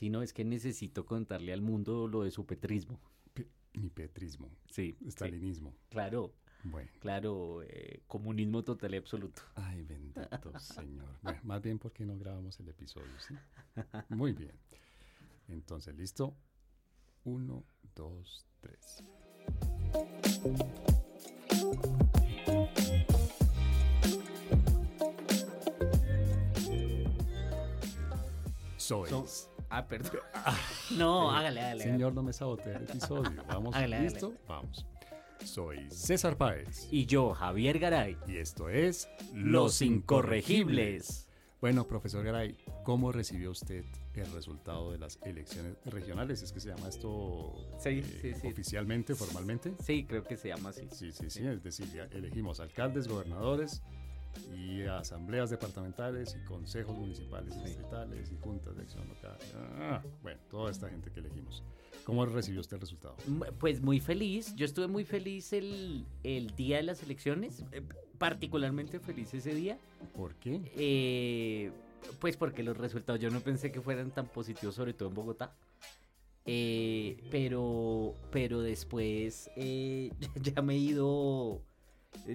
[0.00, 2.98] Sí, no, es que necesito contarle al mundo lo de su petrismo.
[3.74, 4.50] mi petrismo.
[4.70, 4.96] Sí.
[5.06, 5.76] Stalinismo.
[5.90, 6.32] Claro.
[6.64, 6.88] Bueno.
[7.00, 9.42] Claro, eh, comunismo total y absoluto.
[9.56, 10.22] Ay, bendito
[10.58, 11.18] Señor.
[11.20, 13.34] Bueno, más bien porque no grabamos el episodio, ¿sí?
[14.08, 14.54] Muy bien.
[15.48, 16.34] Entonces, ¿listo?
[17.24, 19.04] Uno, dos, tres.
[28.78, 29.10] Soy.
[29.70, 30.20] Ah, perdón.
[30.98, 31.84] no, hágale, hágale.
[31.84, 33.42] Señor, no me sabote el episodio.
[33.48, 34.34] Vamos, ¿listo?
[34.46, 34.86] Vamos.
[35.44, 36.88] Soy César Páez.
[36.90, 38.16] Y yo, Javier Garay.
[38.26, 41.26] Y esto es Los Incorregibles.
[41.60, 43.84] Bueno, profesor Garay, ¿cómo recibió usted
[44.14, 46.42] el resultado de las elecciones regionales?
[46.42, 48.46] ¿Es que se llama esto sí, sí, sí.
[48.46, 49.74] oficialmente, formalmente?
[49.82, 50.88] Sí, creo que se llama así.
[50.90, 51.46] Sí, sí, sí.
[51.46, 53.82] Es decir, elegimos alcaldes, gobernadores,
[54.54, 59.36] y asambleas departamentales y consejos municipales y distritales y juntas de acción local.
[59.78, 61.62] Ah, bueno, toda esta gente que elegimos.
[62.04, 63.16] ¿Cómo recibió usted el resultado?
[63.58, 64.54] Pues muy feliz.
[64.56, 67.82] Yo estuve muy feliz el, el día de las elecciones, eh,
[68.18, 69.78] particularmente feliz ese día.
[70.14, 70.60] ¿Por qué?
[70.76, 71.72] Eh,
[72.18, 75.54] pues porque los resultados yo no pensé que fueran tan positivos, sobre todo en Bogotá.
[76.46, 81.62] Eh, pero, pero después ya me he ido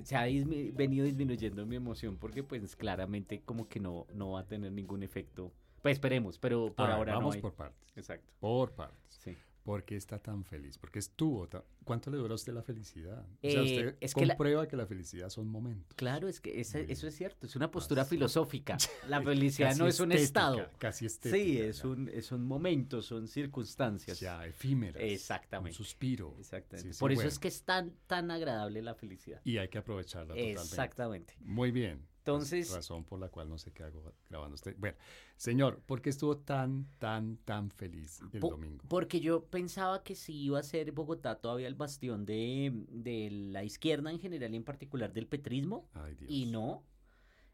[0.03, 4.45] se ha venido disminuyendo mi emoción porque pues claramente como que no, no va a
[4.45, 5.51] tener ningún efecto.
[5.81, 7.93] Pues esperemos, pero por ahora vamos no por partes.
[7.95, 8.31] Exacto.
[8.39, 8.99] Por partes.
[9.09, 9.35] Sí.
[9.65, 10.77] ¿Por qué está tan feliz?
[10.77, 11.63] Porque estuvo tan...
[11.83, 13.25] ¿Cuánto le dura a usted la felicidad?
[13.41, 14.85] o sea, usted eh, es comprueba que la...
[14.85, 15.95] felicidad son momentos.
[15.95, 18.77] Claro, es que eso es cierto, es una postura filosófica.
[19.09, 20.69] La felicidad no es un estado.
[20.77, 21.43] Casi estética.
[21.43, 24.19] Sí, es un, es un momento, son circunstancias.
[24.19, 25.01] Ya, efímeras.
[25.01, 25.71] Exactamente.
[25.71, 26.35] Un suspiro.
[26.39, 26.95] Exactamente.
[26.99, 29.41] Por eso es que es tan, tan agradable la felicidad.
[29.43, 30.61] Y hay que aprovecharla totalmente.
[30.61, 31.33] Exactamente.
[31.39, 32.05] Muy bien.
[32.25, 32.73] Entonces.
[32.73, 34.75] Razón por la cual no sé qué hago grabando usted.
[34.79, 34.97] Bueno,
[35.37, 38.83] señor, ¿por qué estuvo tan, tan, tan feliz el domingo?
[38.87, 43.63] Porque yo pensaba que si iba a ser Bogotá todavía el bastión de, de la
[43.63, 45.87] izquierda en general y en particular del petrismo.
[45.93, 46.31] Ay, Dios.
[46.31, 46.83] Y no.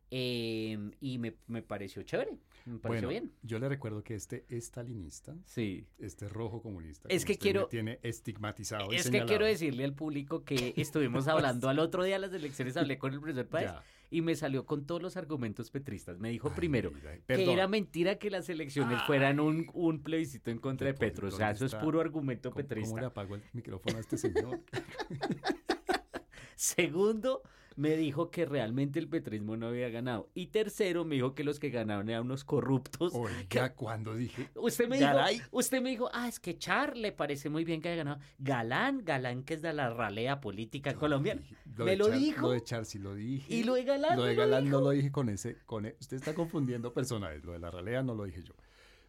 [0.09, 3.31] Eh, y me, me, pareció chévere, me pareció bien.
[3.43, 5.87] Yo le recuerdo que este estalinista, sí.
[5.99, 8.91] este rojo comunista, es que quiero, tiene estigmatizado.
[8.91, 12.75] Es que quiero decirle al público que estuvimos hablando al otro día de las elecciones,
[12.75, 13.71] hablé con el profesor Páez
[14.11, 16.19] y me salió con todos los argumentos petristas.
[16.19, 16.91] Me dijo primero
[17.25, 21.29] que era mentira que las elecciones fueran un, un, plebiscito en contra de Petro.
[21.29, 22.89] O sea, eso es puro argumento petrista.
[22.89, 24.59] ¿Cómo le apago el micrófono a este señor?
[26.55, 27.41] Segundo,
[27.81, 30.29] me dijo que realmente el petrismo no había ganado.
[30.35, 33.11] Y tercero, me dijo que los que ganaron eran unos corruptos.
[33.15, 34.49] Oiga, cuando dije.
[34.55, 37.89] Usted me dijo, usted me dijo, ah, es que Char le parece muy bien que
[37.89, 38.21] haya ganado.
[38.37, 41.41] Galán, Galán, que es de la ralea política colombiana.
[41.75, 42.41] me lo dijo.
[42.41, 43.51] Lo de Char sí lo dije.
[43.51, 44.15] Y lo de Galán.
[44.15, 47.43] Lo de Galán no lo dije con ese, con e, Usted está confundiendo personajes.
[47.43, 48.53] Lo de la ralea no lo dije yo.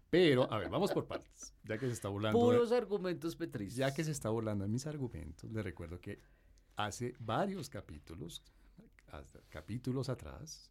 [0.09, 1.53] Pero, a ver, vamos por partes.
[1.65, 2.39] Ya que se está burlando.
[2.39, 3.77] Puros argumentos petristas.
[3.77, 6.21] Ya que se está burlando en mis argumentos, le recuerdo que
[6.77, 8.43] hace varios capítulos,
[9.49, 10.71] capítulos atrás,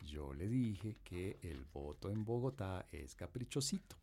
[0.00, 3.96] yo le dije que el voto en Bogotá es caprichosito,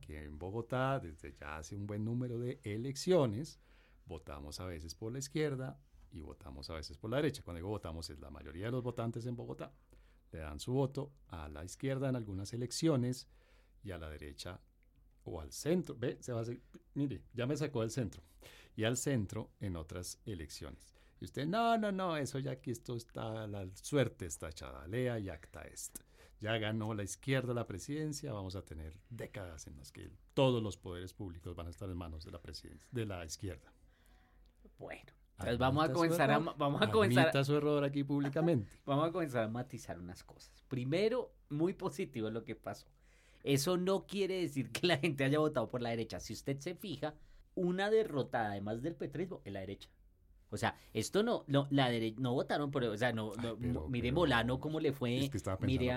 [0.00, 3.60] que en Bogotá, desde ya hace un buen número de elecciones,
[4.06, 5.80] votamos a veces por la izquierda
[6.10, 7.42] y votamos a veces por la derecha.
[7.42, 9.72] Cuando digo votamos es la mayoría de los votantes en Bogotá.
[10.32, 13.28] Le dan su voto a la izquierda en algunas elecciones
[13.82, 14.60] y a la derecha
[15.24, 16.44] o al centro, ve, se va a
[16.94, 18.22] mire, ya me sacó del centro,
[18.76, 20.95] y al centro en otras elecciones.
[21.20, 25.18] Y usted, no, no, no, eso ya aquí esto está, la suerte está echada, lea
[25.18, 25.98] y acta est.
[26.40, 30.76] Ya ganó la izquierda la presidencia, vamos a tener décadas en las que todos los
[30.76, 33.72] poderes públicos van a estar en manos de la presidencia, de la izquierda.
[34.78, 38.70] Bueno, entonces vamos a comenzar a vamos a comenzar su error aquí públicamente.
[38.86, 40.64] Vamos a comenzar a matizar unas cosas.
[40.68, 42.86] Primero, muy positivo lo que pasó.
[43.42, 46.20] Eso no quiere decir que la gente haya votado por la derecha.
[46.20, 47.14] Si usted se fija,
[47.54, 49.88] una derrotada, además del petrismo, es la derecha.
[50.56, 53.32] O sea, esto no, no la derecha, no votaron por, o sea, no,
[53.88, 55.30] mire Molano cómo le fue,
[55.60, 55.94] mire,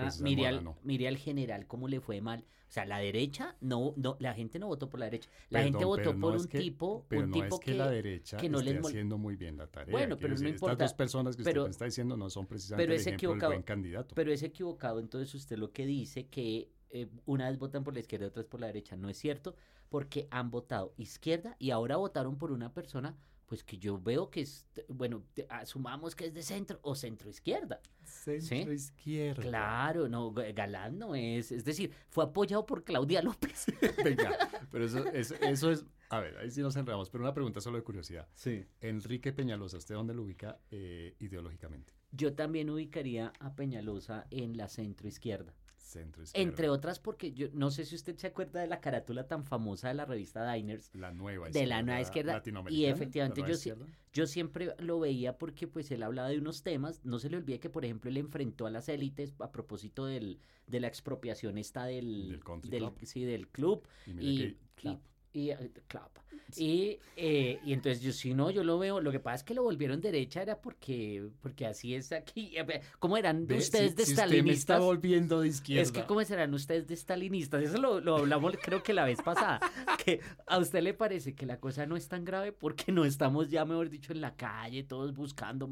[0.84, 2.46] mire, al, general cómo le fue mal.
[2.68, 5.84] O sea, la derecha no, no, la gente no votó por la derecha, la gente
[5.86, 8.78] votó por un tipo, pero un no tipo es que, la derecha que no esté
[8.78, 9.92] haciendo muy bien la tarea.
[9.92, 10.74] Bueno, pero no importa.
[10.74, 13.48] Estas dos personas que usted está diciendo no son precisamente pero es el ejemplo del
[13.48, 14.14] buen candidato.
[14.14, 18.00] Pero es equivocado, entonces usted lo que dice que eh, una vez votan por la
[18.00, 18.96] izquierda y otras por la derecha.
[18.96, 19.56] No es cierto,
[19.90, 23.18] porque han votado izquierda y ahora votaron por una persona,
[23.50, 27.82] pues que yo veo que es, bueno, asumamos que es de centro o centro izquierda.
[28.04, 29.42] Centro izquierda.
[29.42, 33.66] Claro, no, Galán no es, es decir, fue apoyado por Claudia López.
[34.06, 34.38] Venga,
[34.72, 37.84] pero eso, eso, es, a ver, ahí sí nos enredamos, pero una pregunta solo de
[37.84, 38.28] curiosidad.
[38.36, 38.64] Sí.
[38.82, 41.92] Enrique Peñalosa, ¿usted dónde lo ubica eh, ideológicamente?
[42.12, 45.56] Yo también ubicaría a Peñalosa en la centro izquierda.
[45.90, 46.50] Centro izquierda.
[46.50, 49.88] Entre otras porque yo no sé si usted se acuerda de la carátula tan famosa
[49.88, 50.92] de la revista Diners.
[50.94, 52.34] La nueva De la nueva izquierda.
[52.34, 53.86] Y latinoamericana, efectivamente la yo, izquierda.
[54.28, 57.04] siempre lo veía porque pues él hablaba de unos temas.
[57.04, 60.40] No se le olvide que por ejemplo él enfrentó a las élites a propósito del,
[60.68, 62.98] de la expropiación esta del, Del del- club.
[63.04, 63.88] sí, del club.
[64.06, 64.38] Y y,
[64.76, 65.00] que- y-
[65.32, 66.16] y, eh, clap.
[66.58, 69.54] Y, eh, y entonces yo si no, yo lo veo, lo que pasa es que
[69.54, 72.54] lo volvieron derecha era porque, porque así es aquí.
[73.00, 74.80] ¿Cómo eran Ve, ustedes si- de si usted me está stalinistas?
[74.82, 75.84] volviendo de izquierda.
[75.84, 79.22] Es que cómo serán ustedes de stalinistas, eso lo, lo hablamos creo que la vez
[79.22, 79.60] pasada,
[80.04, 83.50] que a usted le parece que la cosa no es tan grave porque no estamos
[83.50, 85.68] ya, mejor dicho, en la calle, todos buscando,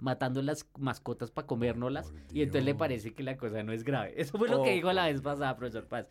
[0.00, 3.84] matando las mascotas para comérnoslas, Por y entonces le parece que la cosa no es
[3.84, 4.14] grave.
[4.16, 6.06] Eso fue lo que dijo la vez pasada, profesor Paz.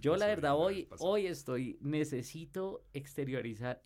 [0.00, 2.82] Yo la verdad hoy, hoy estoy, necesito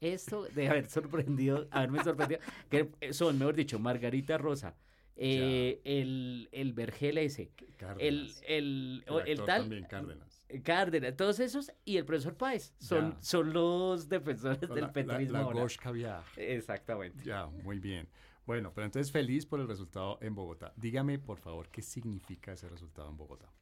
[0.00, 4.76] esto de haber sorprendido, haberme sorprendido, que son, mejor dicho, Margarita Rosa,
[5.16, 8.42] eh, el, el Vergel ese, el, Cárdenas.
[8.46, 10.42] el, el tal, también, Cárdenas.
[10.64, 13.22] Cárdenas, todos esos y el profesor Páez son, Ya.
[13.22, 15.32] son los defensores La- del la- petrismo.
[15.38, 15.66] La, ahora.
[15.80, 16.24] caviar.
[16.36, 17.22] Exactamente.
[17.24, 18.08] Ya, muy bien.
[18.46, 20.72] Bueno, pero entonces feliz por el resultado en Bogotá.
[20.76, 23.52] Dígame, por favor, ¿qué significa ese resultado en Bogotá?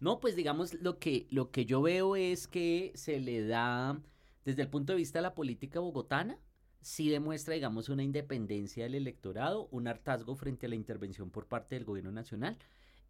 [0.00, 3.98] No, pues digamos lo que, lo que yo veo es que se le da,
[4.46, 6.38] desde el punto de vista de la política bogotana,
[6.80, 11.74] sí demuestra, digamos, una independencia del electorado, un hartazgo frente a la intervención por parte
[11.74, 12.56] del gobierno nacional.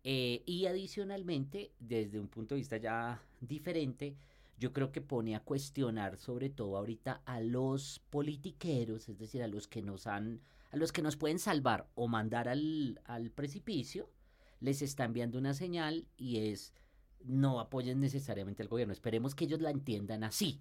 [0.03, 4.17] eh, y adicionalmente, desde un punto de vista ya diferente,
[4.59, 9.49] yo creo que pone a cuestionar sobre todo ahorita a los politiqueros, es decir, a
[9.49, 10.41] los que nos han,
[10.71, 14.09] a los que nos pueden salvar o mandar al, al precipicio,
[14.61, 16.73] les está enviando una señal y es
[17.25, 18.93] no apoyen necesariamente al gobierno.
[18.93, 20.61] Esperemos que ellos la entiendan así,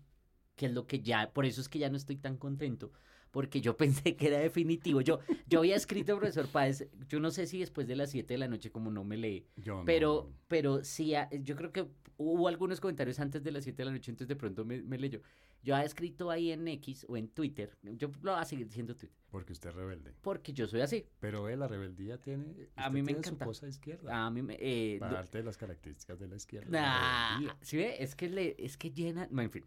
[0.55, 2.91] que es lo que ya, por eso es que ya no estoy tan contento,
[3.31, 5.01] porque yo pensé que era definitivo.
[5.01, 8.37] Yo, yo había escrito, profesor Páez, yo no sé si después de las 7 de
[8.39, 11.13] la noche, como no me lee, Yo no- pero, pero sí,
[11.43, 11.85] yo creo que
[12.17, 14.97] hubo algunos comentarios antes de las 7 de la noche, entonces de pronto me, me
[14.97, 15.21] leyó.
[15.65, 18.95] Yo había escrito ahí en X o en Twitter, yo lo voy a seguir diciendo
[18.95, 20.13] Twitter, Porque usted es rebelde.
[20.21, 21.05] porque yo soy así.
[21.19, 22.69] Pero ve, la rebeldía tiene.
[22.75, 23.45] A mí me tiene encanta.
[23.45, 24.25] su cosa izquierda.
[24.25, 24.55] A mí me...
[24.59, 26.69] eh, Parte de las características de la izquierda.
[26.69, 27.57] la Nah, rebeldía.
[27.61, 27.95] ¿sí ve?
[27.99, 29.65] Es que le, es que llenan, no, en fin.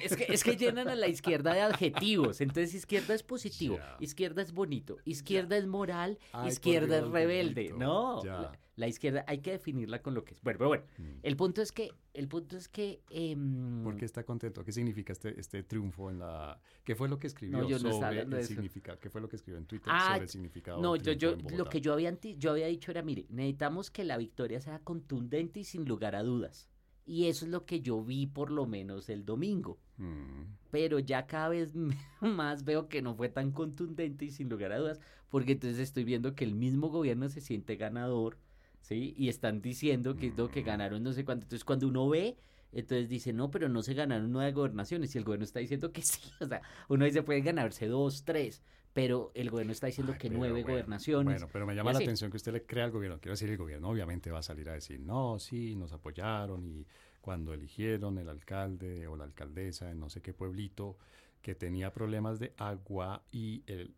[0.00, 2.40] Es que, es que llenan a la izquierda de adjetivos.
[2.40, 7.72] Entonces izquierda es positivo, izquierda es bonito, izquierda es moral, Ay, izquierda es rebelde.
[7.78, 8.52] No, Ya.
[8.76, 10.42] La, izquierda hay que definirla con lo que es.
[10.42, 11.18] Bueno, pero bueno, Mm.
[11.22, 14.64] el punto es que, el punto es que em, ¿Por qué está contento?
[14.64, 16.58] ¿Qué significa este, este triunfo en la...
[16.84, 18.48] ¿Qué fue lo que escribió No, yo no sobre hablando el eso.
[18.54, 18.98] significado?
[18.98, 21.64] ¿Qué fue lo que escribió en Twitter Ah, sobre el significado No, yo, yo, lo
[21.66, 25.60] que yo había, anti- yo había dicho era, mire, necesitamos que la victoria sea contundente
[25.60, 26.68] y sin lugar a dudas.
[27.04, 29.78] Y eso es lo que yo vi por lo menos el domingo.
[29.98, 30.56] Mm.
[30.70, 31.74] pero ya cada vez
[32.20, 36.02] más veo que no fue tan contundente y sin lugar a dudas, porque entonces estoy
[36.04, 38.38] viendo que el mismo gobierno se siente ganador,
[38.82, 39.14] ¿sí?
[39.16, 40.66] Y están diciendo que no, que Mm.
[40.66, 41.44] ganaron no sé cuánto.
[41.46, 42.36] Entonces cuando uno ve,
[42.72, 46.02] entonces dice, no, pero no se ganaron nueve gobernaciones y el gobierno está diciendo que
[46.02, 46.20] sí.
[46.40, 48.62] O sea, uno dice, pueden ganarse dos, tres,
[48.92, 51.24] pero el gobierno está diciendo Ay, que nueve bueno, gobernaciones.
[51.40, 53.18] Bueno, pero me llama la atención que usted le crea al gobierno.
[53.20, 56.86] Quiero decir, el gobierno obviamente va a salir a decir, no, sí, nos apoyaron y
[57.20, 60.98] cuando eligieron el alcalde o la alcaldesa en no sé qué pueblito
[61.40, 63.94] que tenía problemas de agua y el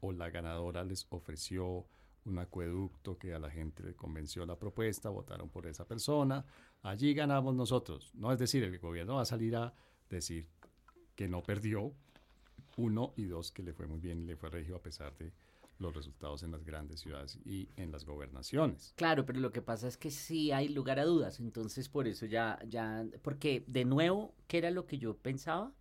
[0.00, 1.86] o la ganadora les ofreció
[2.28, 6.44] un acueducto que a la gente le convenció la propuesta, votaron por esa persona,
[6.82, 8.12] allí ganamos nosotros.
[8.14, 9.74] No es decir, el gobierno va a salir a
[10.08, 10.48] decir
[11.14, 11.92] que no perdió,
[12.76, 15.32] uno y dos, que le fue muy bien y le fue regio a pesar de
[15.78, 18.94] los resultados en las grandes ciudades y en las gobernaciones.
[18.96, 22.26] Claro, pero lo que pasa es que sí hay lugar a dudas, entonces por eso
[22.26, 25.72] ya, ya, porque de nuevo, ¿qué era lo que yo pensaba?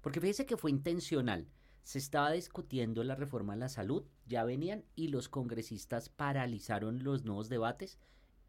[0.00, 1.46] Porque fíjese que fue intencional.
[1.88, 7.24] Se estaba discutiendo la reforma a la salud, ya venían y los congresistas paralizaron los
[7.24, 7.98] nuevos debates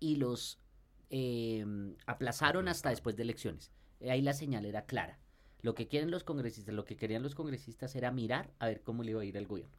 [0.01, 0.59] y los
[1.09, 1.65] eh,
[2.05, 3.71] aplazaron hasta después de elecciones.
[4.01, 5.19] Ahí la señal era clara.
[5.61, 9.03] Lo que quieren los congresistas, lo que querían los congresistas era mirar a ver cómo
[9.03, 9.73] le iba a ir al gobierno.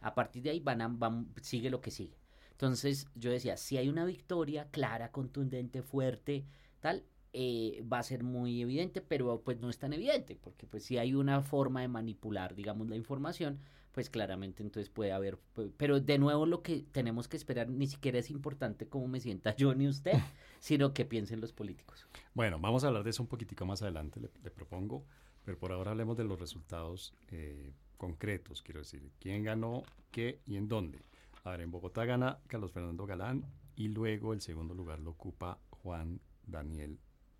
[0.00, 2.16] A partir de ahí van a, van- sigue lo que sigue.
[2.52, 6.46] Entonces yo decía, si hay una victoria clara, contundente, fuerte,
[6.80, 7.04] tal,
[7.36, 10.98] eh, va a ser muy evidente, pero pues no es tan evidente, porque pues si
[10.98, 13.58] hay una forma de manipular, digamos, la información,
[13.90, 15.38] pues claramente entonces puede haber,
[15.76, 19.56] pero de nuevo lo que tenemos que esperar ni siquiera es importante cómo me sienta
[19.56, 20.12] yo ni usted,
[20.60, 22.06] sino que piensen los políticos.
[22.34, 25.04] Bueno, vamos a hablar de eso un poquitico más adelante, le, le propongo,
[25.44, 30.56] pero por ahora hablemos de los resultados eh, concretos, quiero decir, quién ganó, qué y
[30.56, 31.00] en dónde.
[31.42, 35.58] A ver, en Bogotá gana Carlos Fernando Galán y luego el segundo lugar lo ocupa
[35.70, 36.98] Juan Daniel,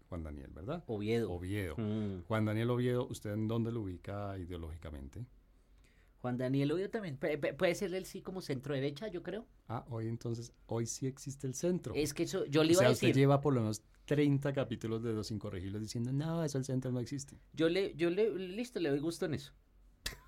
[0.08, 0.84] Juan Daniel, ¿verdad?
[0.86, 1.30] Oviedo.
[1.32, 1.74] Oviedo.
[1.76, 2.22] Mm.
[2.26, 5.24] Juan Daniel Oviedo, ¿usted en dónde lo ubica ideológicamente?
[6.20, 7.18] Juan Daniel Oviedo también.
[7.18, 9.46] Pu- pu- Puede ser él sí como centro derecha, yo creo.
[9.68, 11.94] Ah, hoy entonces, hoy sí existe el centro.
[11.94, 13.20] Es que eso, yo le o iba sea, a usted decir.
[13.22, 17.00] lleva por lo menos 30 capítulos de Los Incorregibles diciendo, no, eso el centro no
[17.00, 17.38] existe.
[17.52, 19.52] Yo le, yo le, listo, le doy gusto en eso.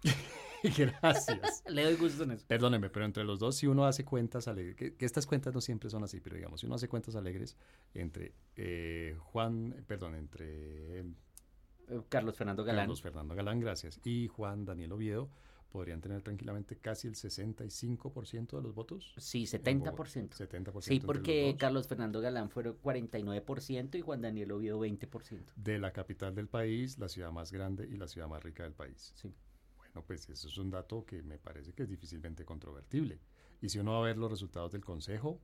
[0.76, 1.62] Gracias.
[1.68, 2.44] Le doy gusto en eso.
[2.46, 5.60] Perdóneme, pero entre los dos, si uno hace cuentas alegres, que, que estas cuentas no
[5.60, 7.56] siempre son así, pero digamos, si uno hace cuentas alegres
[7.94, 11.04] entre eh, Juan, perdón, entre eh,
[12.08, 12.84] Carlos Fernando Galán.
[12.84, 15.30] Carlos Fernando Galán, gracias, y Juan Daniel Oviedo,
[15.70, 19.14] podrían tener tranquilamente casi el 65% de los votos.
[19.18, 19.80] Sí, en 70%.
[19.80, 20.02] Bogotá.
[20.02, 21.56] 70% Sí, porque.
[21.58, 25.52] Carlos Fernando Galán fueron 49% y Juan Daniel Oviedo 20%.
[25.56, 28.72] De la capital del país, la ciudad más grande y la ciudad más rica del
[28.72, 29.12] país.
[29.16, 29.34] Sí.
[29.96, 33.18] Bueno, pues eso es un dato que me parece que es difícilmente controvertible.
[33.62, 35.40] Y si uno va a ver los resultados del Consejo,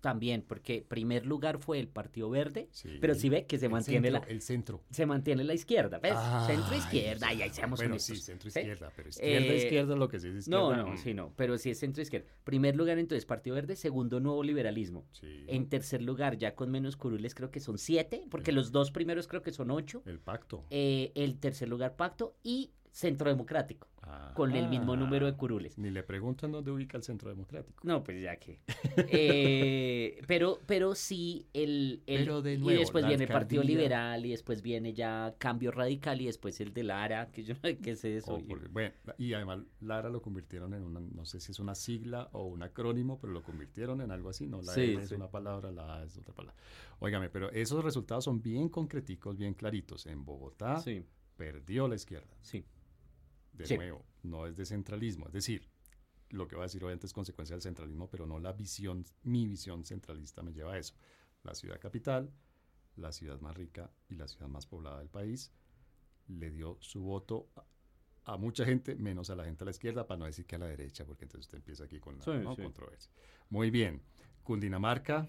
[0.00, 3.72] También, porque primer lugar fue el Partido Verde, sí, pero sí ve que se el
[3.72, 4.84] mantiene centro, la el centro.
[4.90, 6.14] se mantiene la izquierda, ¿ves?
[6.46, 8.16] Centro izquierda, y ahí seamos Bueno, honestos.
[8.18, 8.60] sí, centro ¿sí?
[8.60, 10.76] izquierda, pero izquierda, Eh, izquierda, lo que sí es izquierda.
[10.76, 12.28] No, no, mm, sí, no, pero sí es centro izquierda.
[12.44, 15.06] Primer lugar entonces Partido Verde, segundo nuevo liberalismo.
[15.48, 19.26] En tercer lugar, ya con menos curules, creo que son siete, porque los dos primeros
[19.26, 20.02] creo que son ocho.
[20.06, 20.64] El pacto.
[20.70, 23.88] Eh, el tercer lugar, Pacto y Centro Democrático,
[24.32, 25.76] con el mismo Ah, número de curules.
[25.76, 27.78] Ni le preguntan dónde ubica el centro democrático.
[27.86, 28.60] No, pues ya que.
[29.30, 32.02] Eh, pero, pero sí, el.
[32.06, 36.26] el- Pero de y después viene Partido Liberal, y después viene ya Cambio Radical, y
[36.26, 38.36] después el de Lara, que yo no sé qué es eso.
[38.36, 41.58] O y- porque- bueno, y además Lara lo convirtieron en una, no sé si es
[41.60, 45.10] una sigla o un acrónimo, pero lo convirtieron en algo así, no, la Sí, es
[45.10, 45.14] sí.
[45.16, 46.58] una palabra, la A es otra palabra.
[47.00, 50.06] Óigame, pero esos resultados son bien concreticos, bien claritos.
[50.06, 51.04] En Bogotá Sí,
[51.36, 52.34] perdió la izquierda.
[52.40, 52.64] sí.
[53.56, 53.76] De Sí.
[53.76, 55.68] nuevo, no es de centralismo, es decir,
[56.30, 59.46] lo que voy a decir obviamente es consecuencia del centralismo, pero no la visión, mi
[59.46, 60.94] visión centralista me lleva a eso.
[61.42, 62.30] La ciudad capital,
[62.96, 65.52] la ciudad más rica y la ciudad más poblada del país,
[66.28, 70.06] le dio su voto a, a mucha gente, menos a la gente a la izquierda,
[70.06, 72.32] para no decir que a la derecha, porque entonces usted empieza aquí con la Sí,
[72.42, 72.54] ¿no?
[72.56, 72.62] sí.
[72.62, 73.12] controversia.
[73.50, 74.02] Muy bien,
[74.42, 75.28] Cundinamarca,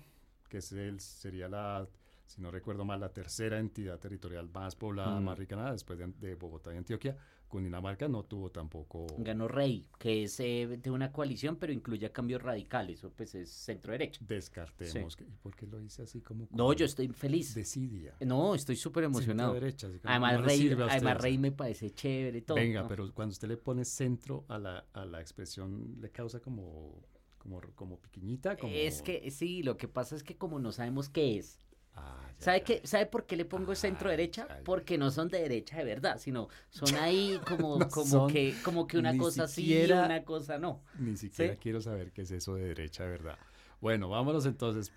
[0.50, 1.88] que es el- sería la,
[2.26, 5.24] si no recuerdo mal, la tercera entidad territorial más poblada, Mm.
[5.26, 7.18] más rica, nada, después de, de Bogotá y Antioquia.
[7.48, 9.08] Cundinamarca no tuvo tampoco...
[9.18, 13.36] Ganó Rey, que es eh, de una coalición, pero incluye a Cambio Radical, eso pues
[13.36, 14.24] es centro derecha.
[14.28, 15.18] Descartemos.
[15.20, 16.48] ¿y ¿Por qué lo hice así como...
[16.52, 17.56] No, yo estoy feliz.
[17.56, 18.16] Desidia.
[18.26, 19.54] No, estoy súper emocionado.
[19.54, 21.22] Centro-derecha, así como Además, no Rey, además.
[21.22, 22.56] Rey me parece chévere y todo.
[22.56, 22.88] Venga, ¿no?
[22.88, 27.02] pero cuando usted le pone centro a la, a la expresión, le causa como,
[27.38, 28.74] como, como piquiñita, como...
[28.74, 31.60] Es que sí, lo que pasa es que como no sabemos qué es.
[31.98, 32.88] Ah, ya, ¿Sabe, ya, qué, ya.
[32.88, 34.48] ¿Sabe por qué le pongo centro Ay, derecha?
[34.64, 38.88] Porque no son de derecha de verdad, sino son ahí como, No como, que, como
[38.88, 40.84] que una cosa sí siquiera- y una cosa no.
[41.00, 41.60] Ni siquiera ¿Sí?
[41.62, 43.38] quiero saber qué es eso de derecha, de verdad.
[43.82, 44.92] Bueno, vámonos entonces.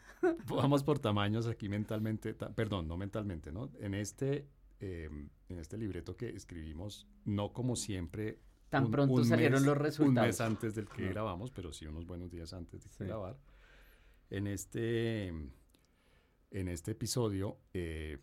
[0.47, 3.71] Vamos por tamaños aquí mentalmente, ta- perdón, no mentalmente, ¿no?
[3.81, 4.47] En este,
[4.81, 5.09] eh,
[5.49, 8.39] en este libreto que escribimos, no como siempre.
[8.71, 10.25] Tan un- pronto un salieron mes- los resultados.
[10.25, 11.09] Un mes antes del que No.
[11.11, 13.05] grabamos, pero sí unos buenos días antes de Sí.
[13.05, 13.37] grabar.
[14.31, 15.33] En este,
[16.51, 18.19] en este episodio, eh,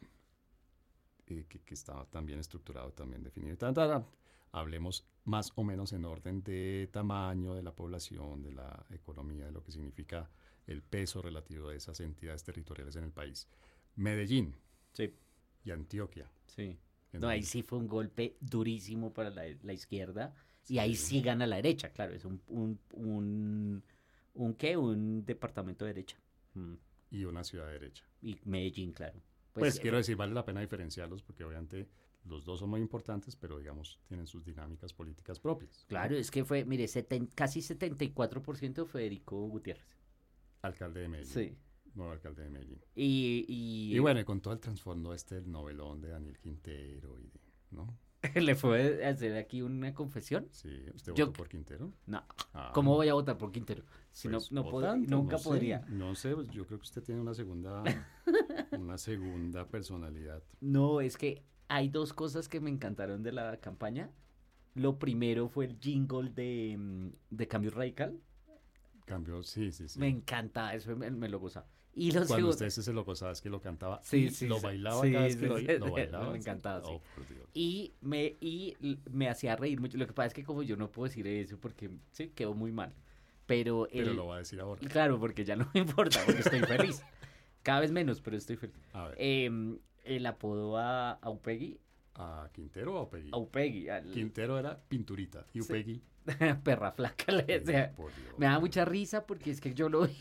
[1.28, 4.06] eh, que, que está también estructurado, también definido, tan, tan,
[4.52, 9.52] hablemos más o menos en orden de tamaño de la población, de la economía, de
[9.52, 10.30] lo que significa
[10.66, 13.48] el peso relativo de esas entidades territoriales en el país.
[13.96, 14.56] Medellín
[14.94, 15.14] Sí,
[15.64, 16.30] y Antioquia.
[16.48, 16.78] sí.
[17.14, 20.36] No, ahí sí fue un golpe durísimo para la, la izquierda.
[20.68, 22.14] Y ahí sí gana la derecha, claro.
[22.14, 23.84] Es un, un, un,
[24.36, 24.78] un ¿qué?
[24.78, 26.18] Un departamento de derecha.
[26.54, 26.74] Mm.
[27.12, 28.04] Y una ciudad derecha.
[28.22, 29.22] Y Medellín, claro.
[29.54, 31.88] Pues, eh, quiero decir, vale la pena diferenciarlos porque obviamente
[32.26, 35.86] los dos son muy importantes, pero digamos, tienen sus dinámicas políticas propias.
[35.88, 39.98] Claro, es que fue, mire, seten- casi 74% Federico Gutiérrez.
[40.62, 41.34] Alcalde de Medellín.
[41.34, 41.58] Sí.
[41.96, 42.82] Nuevo alcalde de Medellín.
[42.94, 47.18] Y, y, Y bueno, y con todo el trasfondo este del novelón de Daniel Quintero
[47.18, 47.40] y de,
[47.72, 47.98] ¿no?
[48.36, 50.48] ¿le fue a hacer aquí una confesión?
[50.52, 51.92] Sí, ¿usted Yo- votó por Quintero?
[52.06, 52.24] No.
[52.54, 53.84] Ah, ¿Cómo voy a votar por Quintero?
[54.12, 55.86] Si pues, no, no pod- votando, nunca no sé, podría.
[55.90, 57.84] No sé, pues, yo creo que usted tiene una segunda,
[58.72, 60.42] una segunda personalidad.
[60.62, 64.10] No, es que hay dos cosas que me encantaron de la campaña.
[64.76, 68.20] Lo primero fue el jingle de, mm, de Cambio Radical.
[69.06, 70.00] Cambio, sí, sí, sí.
[70.00, 71.66] Me encanta, eso me, me lo goza.
[72.00, 74.00] Y lo Cuando segundo, usted se lo gozaba, es que lo cantaba.
[74.04, 76.32] Sí, sí, Lo bailaba Sí, cada vez que lo, sí, lo bailaba.
[76.32, 76.92] me encantaba, sí.
[76.92, 77.02] Oh,
[77.56, 78.78] y me, y
[79.10, 79.98] me hacía reír mucho.
[79.98, 82.72] Lo que pasa es que como yo no puedo decir eso porque sí, quedó muy
[82.72, 82.94] mal.
[83.48, 84.80] Pero, lo va a decir ahora.
[84.88, 87.02] claro, porque ya no me importa, porque estoy feliz.
[87.64, 88.76] Cada vez menos, pero estoy feliz.
[88.94, 91.80] A ver, Em, el apodo a, a Upegui,
[92.16, 93.30] ¿a Quintero o a Upegui?
[93.34, 96.02] a Upegui, al- Quintero era pinturita y Sí.
[96.64, 97.94] Perra flaca, le decía.
[98.38, 100.16] Me da mucha risa porque es que yo lo veía.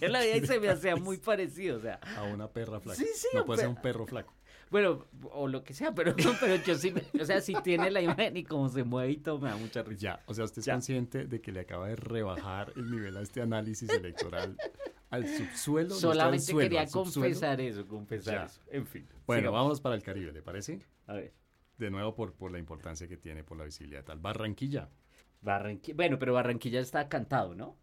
[0.00, 2.00] yo la veía y se me hacía muy parecido, o sea.
[2.16, 2.98] A una perra flaca.
[2.98, 4.34] Sí, sí, no puede ser un perro flaco.
[4.68, 8.00] Bueno, o lo que sea, pero, pero yo sí, me- o sea, si tiene la
[8.00, 10.00] imagen y cómo se mueve y todo, me da mucha risa.
[10.00, 10.72] Ya, o sea, usted es Ya.
[10.72, 14.56] consciente de que le acaba de rebajar el nivel a este análisis electoral
[15.10, 15.90] al subsuelo.
[15.90, 17.28] ¿no está al Solamente suelo, quería subsuelo?
[17.28, 18.44] confesar eso, confesar Ya.
[18.46, 18.60] eso.
[18.72, 19.06] En fin.
[19.24, 19.60] Bueno, sigamos.
[19.62, 20.80] vamos para el Caribe, ¿le parece?
[21.06, 21.32] A ver.
[21.78, 24.18] De nuevo por, por la importancia que tiene, por la visibilidad tal.
[24.18, 24.88] Barranquilla,
[25.42, 25.94] Barranquilla.
[25.96, 27.76] Bueno, pero Barranquilla está cantado, ¿no?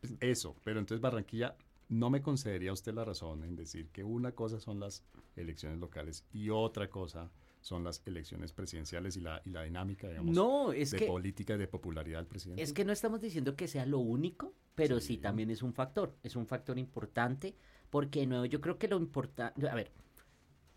[0.00, 1.56] pues, eso, pero entonces Barranquilla,
[1.88, 5.04] ¿no me concedería usted la razón en decir que una cosa son las
[5.36, 10.34] elecciones locales y otra cosa son las elecciones presidenciales y la, y la dinámica, digamos,
[10.34, 12.62] No, es de que política y de popularidad del presidente?
[12.62, 15.16] Es que no estamos diciendo que sea lo único, pero sí, Sí.
[15.18, 17.54] también es un factor, es un factor importante,
[17.90, 19.90] porque de nuevo yo creo que lo importante, a ver,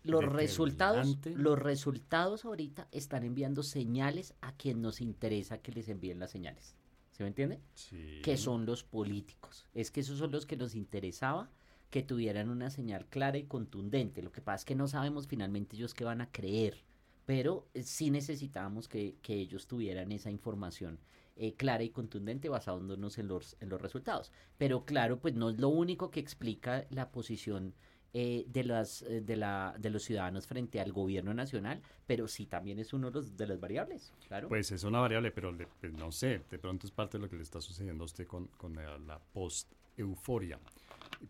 [0.04, 6.20] los resultados, los resultados ahorita están enviando señales a quien nos interesa que les envíen
[6.20, 6.76] las señales.
[7.10, 7.60] ¿Se me entiende?
[7.74, 8.20] Sí.
[8.22, 9.66] Que son los políticos.
[9.72, 11.50] Es que esos son los que nos interesaba
[11.90, 14.22] que tuvieran una señal clara y contundente.
[14.22, 16.82] Lo que pasa es que no sabemos finalmente ellos qué van a creer,
[17.24, 20.98] pero eh, sí necesitábamos que, que ellos tuvieran esa información
[21.36, 24.30] eh, clara y contundente basándonos en los, en los resultados.
[24.56, 27.74] Pero claro, pues no es lo único que explica la posición
[28.16, 32.46] eh, de, las, eh, de, la, de los ciudadanos frente al gobierno nacional, pero sí
[32.46, 34.48] también es uno de, los, de las variables, claro.
[34.48, 37.34] Pues es una variable, pero pues, no sé, de pronto es parte de lo que
[37.34, 40.60] le está sucediendo a usted con, con la, la post-euforia.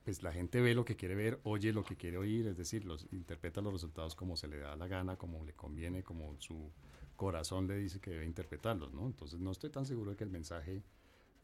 [0.04, 2.84] Pues la gente ve lo que quiere ver, oye lo que quiere oír, es decir,
[2.84, 6.70] los, interpreta los resultados como se le da la gana, como le conviene, como su
[7.16, 9.06] corazón le dice que debe interpretarlos, ¿no?
[9.06, 10.82] Entonces no estoy tan seguro de que el mensaje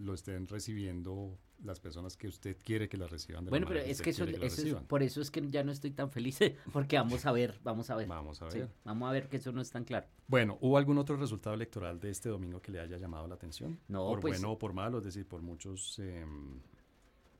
[0.00, 3.45] lo estén recibiendo las personas que usted quiere que la reciban.
[3.45, 5.90] De Bueno, la pero es que eso, es- por eso es que ya no estoy
[5.90, 6.38] tan feliz,
[6.73, 8.09] porque vamos a ver, vamos a ver.
[8.09, 8.69] Vamos a Sí, ver.
[8.85, 10.07] vamos a ver que eso no es tan claro.
[10.26, 13.78] Bueno, ¿hubo algún otro resultado electoral de este domingo que le haya llamado la atención?
[13.88, 16.25] No, por pues- bueno o por malo, es decir, por muchos, eh,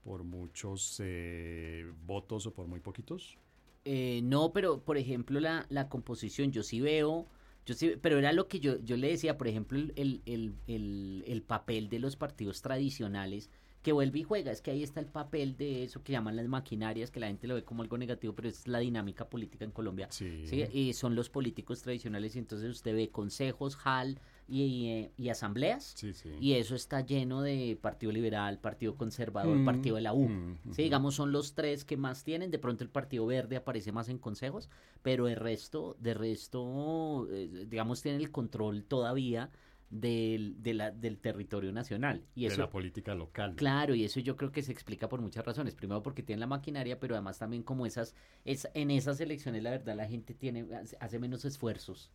[0.05, 3.37] por muchos eh, votos o por muy poquitos.
[3.85, 7.27] Eh, no, pero por ejemplo la, la composición, yo sí veo,
[7.71, 10.55] yo sí, pero era lo que yo, yo le decía, por ejemplo, el, el, el,
[10.67, 13.51] el- el papel de los partidos tradicionales
[13.83, 16.47] que vuelve y juega, es que ahí está el papel de eso que llaman las
[16.49, 19.71] maquinarias, que la gente lo ve como algo negativo, pero es la dinámica política en
[19.71, 20.09] Colombia.
[20.11, 20.47] Sí.
[20.47, 24.19] Sí, y son los políticos tradicionales y entonces usted ve consejos, HAL
[24.51, 25.93] y, y, y asambleas.
[25.97, 26.31] Sí, sí.
[26.41, 30.29] Y eso está lleno de Partido Liberal, Partido Conservador, Mm, Partido de la U.
[30.29, 32.51] mm, Sí, digamos, son los tres que más tienen.
[32.51, 34.69] De pronto el Partido Verde aparece más en consejos,
[35.03, 39.51] pero el resto, de resto, eh, digamos, tiene el control todavía
[39.91, 42.25] del, de la- del territorio nacional.
[42.37, 43.55] Y de eso, la política local.
[43.57, 45.75] Claro, y eso yo creo que se explica por muchas razones.
[45.75, 49.71] Primero porque tienen la maquinaria, pero además también como esas, es, en esas elecciones la
[49.71, 50.65] verdad la gente tiene,
[51.01, 52.11] hace menos esfuerzos.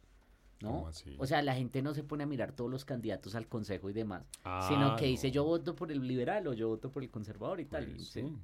[0.62, 0.90] ¿No?
[1.18, 3.94] O sea, la gente no se pone a mirar todos los candidatos al consejo y
[3.94, 7.10] demás, Ah, sino que dice yo voto por el liberal o yo voto por el
[7.12, 7.86] conservador y tal.
[7.88, 8.22] Pues sí.
[8.22, 8.36] sí.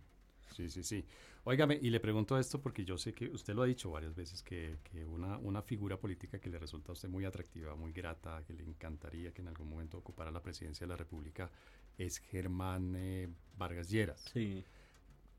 [0.56, 1.06] Sí, sí, sí.
[1.46, 4.44] Óigame, y le pregunto esto porque yo sé que usted lo ha dicho varias veces,
[4.44, 8.44] que, que una, una figura política que le resulta a usted muy atractiva, muy grata,
[8.46, 11.50] que le encantaría que en algún momento ocupara la presidencia de la República,
[11.98, 14.20] es Germán eh, Vargas Lleras.
[14.34, 14.64] Sí.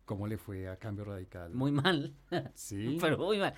[0.06, 1.54] ¿Cómo le fue a Cambio Radical?
[1.54, 2.14] Muy mal,
[2.54, 2.96] Sí.
[3.00, 3.54] pero muy mal.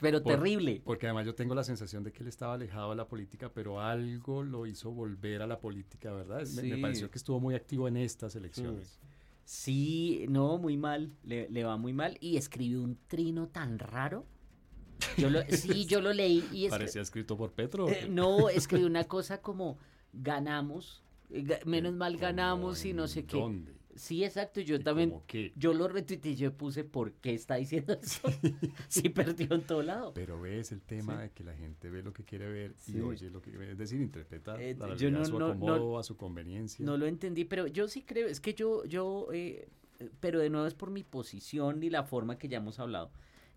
[0.00, 0.80] Pero Por- terrible.
[0.84, 3.80] Porque además yo tengo la sensación de que él estaba alejado de la política, pero
[3.80, 6.46] algo lo hizo volver a la política, ¿verdad?
[6.54, 8.98] Me- pareció que estuvo muy activo en estas elecciones.
[9.44, 12.16] Sí, no, muy mal, le, le va muy mal.
[12.20, 14.24] Y escribió un trino tan raro.
[15.16, 17.86] Yo lo, sí, yo lo leí y es Parecía escrito por Petro.
[17.86, 19.78] ¿o Eh, no, escribió una cosa como
[20.12, 23.36] ganamos, eh, menos mal ganamos y no sé ¿En qué.
[23.38, 23.72] ¿Dónde?
[24.00, 25.52] Sí, exacto, yo ¿Y también, qué?
[25.56, 28.20] yo lo retuiteé y yo puse por qué está diciendo eso.
[28.88, 30.14] sí, perdió en todo lado.
[30.14, 31.22] Pero ves el tema Sí.
[31.24, 32.96] de que la gente ve lo que quiere ver Sí.
[32.96, 35.98] y oye lo que es decir, interpreta Eh, la yo no- a su no- acomodo,
[35.98, 36.84] a su conveniencia.
[36.84, 39.68] No lo entendí, pero yo sí creo, es que yo, yo, eh,
[40.20, 43.10] pero de nuevo es por mi posición y la forma que ya hemos hablado.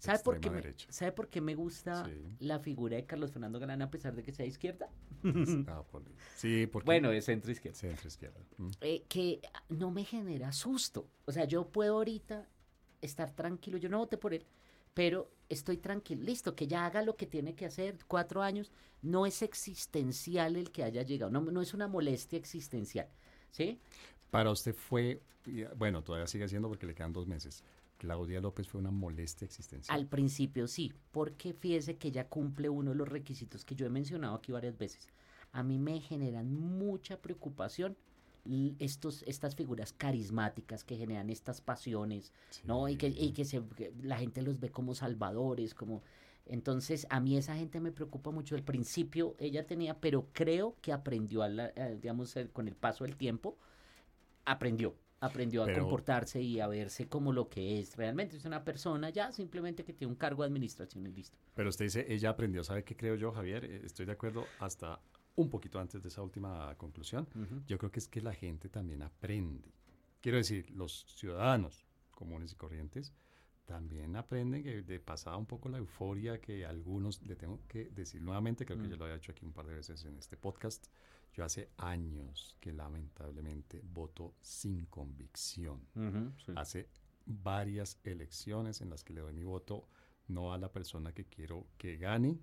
[0.03, 0.61] ¿Sabe por, qué me.
[0.89, 2.35] ¿Sabe por qué me gusta Sí.
[2.39, 4.89] la figura de Carlos Fernando Galán a pesar de que sea izquierda?
[5.69, 6.03] Ah, por-
[6.35, 7.77] sí, porque Bueno, es centro izquierda.
[7.79, 8.39] centro izquierda.
[8.57, 8.69] Mm.
[8.81, 11.07] eh, que no me genera susto.
[11.25, 12.49] O sea, yo puedo ahorita
[13.01, 14.45] estar tranquilo, yo no voté por él,
[14.93, 19.25] pero estoy tranquilo, listo, que ya haga lo que tiene que hacer, cuatro años, no
[19.25, 23.07] es existencial el que haya llegado, no, no es una molestia existencial,
[23.51, 23.79] ¿sí?
[24.31, 25.21] Para usted fue,
[25.77, 27.63] bueno, todavía sigue siendo porque le quedan dos meses.
[28.03, 29.97] Claudia López fue una molestia existencial.
[29.97, 33.89] Al principio sí, porque fíjese que ella cumple uno de los requisitos que yo he
[33.89, 35.07] mencionado aquí varias veces.
[35.53, 37.95] A mí me generan mucha preocupación
[38.79, 42.33] estos, estas figuras carismáticas que generan estas pasiones,
[42.65, 42.89] ¿no?
[42.89, 46.01] Y que, y que, se, que la gente los ve como salvadores, como...
[46.45, 48.55] Entonces, a mí esa gente me preocupa mucho.
[48.55, 53.05] Al principio ella tenía, pero creo que aprendió, a la- a, digamos, con el paso
[53.05, 53.57] del tiempo,
[54.43, 54.93] aprendió.
[55.25, 58.37] Aprendió a Pero- comportarse y a verse como lo que es realmente.
[58.37, 61.37] Es una persona ya simplemente que tiene un cargo de administración y listo.
[61.55, 63.63] Pero usted dice, ella aprendió, ¿sabe qué creo yo, Javier?
[63.65, 64.99] Eh, Estoy de acuerdo hasta
[65.35, 67.27] un poquito antes de esa última conclusión.
[67.35, 67.63] Ujú.
[67.67, 69.71] Yo creo que es que la gente también aprende.
[70.21, 73.11] Quiero decir, los ciudadanos comunes y corrientes
[73.65, 78.21] también aprenden que de pasada un poco la euforia que algunos, le tengo que decir
[78.21, 78.91] nuevamente, creo que Mm.
[78.91, 80.87] yo lo había hecho aquí un par de veces en este podcast,
[81.33, 85.81] yo hace años que lamentablemente voto sin convicción.
[86.45, 86.53] Sí.
[86.55, 86.89] Hace
[87.25, 89.87] varias elecciones en las que le doy mi voto
[90.27, 92.39] no a la persona que quiero que gane,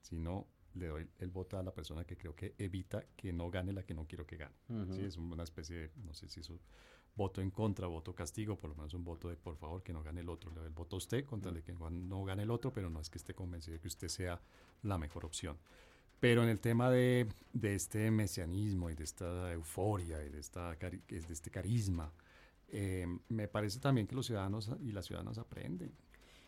[0.00, 3.72] sino le doy el voto a la persona que creo que evita que no gane
[3.72, 4.54] la que no quiero que gane.
[4.92, 6.60] Sí, es una especie de, no sé si es un
[7.14, 10.02] voto en contra, voto castigo, por lo menos un voto de por favor que no
[10.02, 10.50] gane el otro.
[10.50, 12.88] Le doy el voto a usted con tal de que no gane el otro, pero
[12.88, 14.40] no es que esté convencido de que usted sea
[14.82, 15.58] la mejor opción.
[16.22, 20.78] Pero en el tema de, de este mesianismo y de esta euforia y de, esta,
[20.78, 22.12] cari- de este carisma,
[22.68, 25.90] eh, me parece también que los ciudadanos y las ciudadanas aprenden.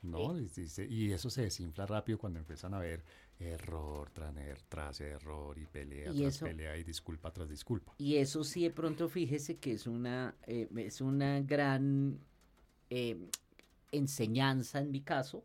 [0.02, 0.38] ¿no?
[0.38, 3.02] Y, eso se desinfla rápido cuando empiezan a ver
[3.40, 7.94] error tras, er- tras error y pelea Y tras eso- pelea y disculpa tras disculpa.
[7.98, 12.20] Y eso sí, de pronto, fíjese que es una, eh, es una gran
[12.90, 13.28] eh,
[13.90, 15.44] enseñanza en mi caso,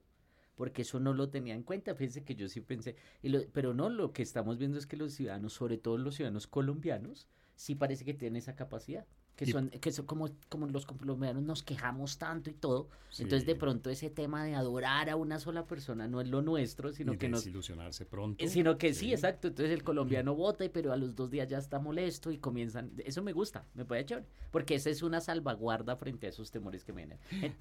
[0.59, 1.95] porque eso no lo tenía en cuenta.
[1.95, 4.97] Fíjese que yo sí pensé, y lo- pero no, lo que estamos viendo es que
[4.97, 9.05] los ciudadanos, sobre todo los ciudadanos colombianos, sí parece que tienen esa capacidad.
[9.37, 12.89] Que Y- son, que son como, como los colombianos nos quejamos tanto y todo.
[13.19, 16.91] Entonces, de pronto, ese tema de adorar a una sola persona no es lo nuestro,
[16.91, 18.45] sino y que nos desilusionarse pronto.
[18.49, 19.13] Sino que sí.
[19.13, 19.47] exacto.
[19.47, 22.91] Entonces el colombiano vota, y- pero a los dos días ya está molesto y comienzan.
[23.05, 24.27] Eso me gusta, me puede chévere.
[24.51, 27.17] Porque esa es una salvaguarda frente a esos temores que vienen.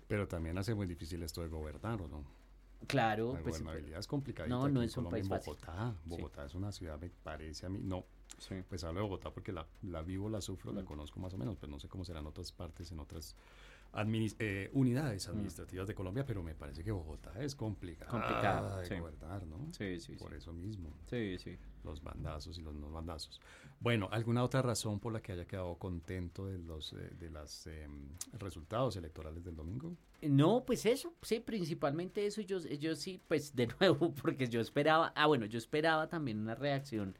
[0.08, 2.24] Pero también hace muy difícil esto de gobernar, ¿o no?
[2.86, 3.60] Claro, La pues.
[3.62, 4.48] gobernabilidad es complicada.
[4.48, 5.54] no, no es un país fácil.
[5.54, 6.10] Bogotá, Sí.
[6.10, 8.04] Bogotá es una ciudad, me parece a mí, no,
[8.38, 8.54] sí.
[8.68, 10.86] pues hablo de Bogotá porque la, la vivo, la sufro, la Mm.
[10.86, 13.34] conozco más o menos, pero no sé cómo serán otras partes, en otras
[14.38, 15.30] eh, unidades Mm.
[15.30, 18.94] administrativas de Colombia, pero me parece que Bogotá es complicada Complicado, de sí.
[18.98, 19.72] gobernar, ¿no?
[19.72, 21.56] Sí, sí, Por eso mismo, sí, sí.
[21.84, 23.40] los bandazos y los no bandazos.
[23.80, 27.66] Bueno, ¿alguna otra razón por la que haya quedado contento de los eh, de las
[27.66, 29.96] em, resultados electorales del domingo?
[30.22, 32.40] No, pues eso, sí, principalmente eso.
[32.40, 35.12] Yo, yo sí, pues de nuevo, porque yo esperaba.
[35.16, 37.16] Ah, bueno, yo esperaba también una reacción.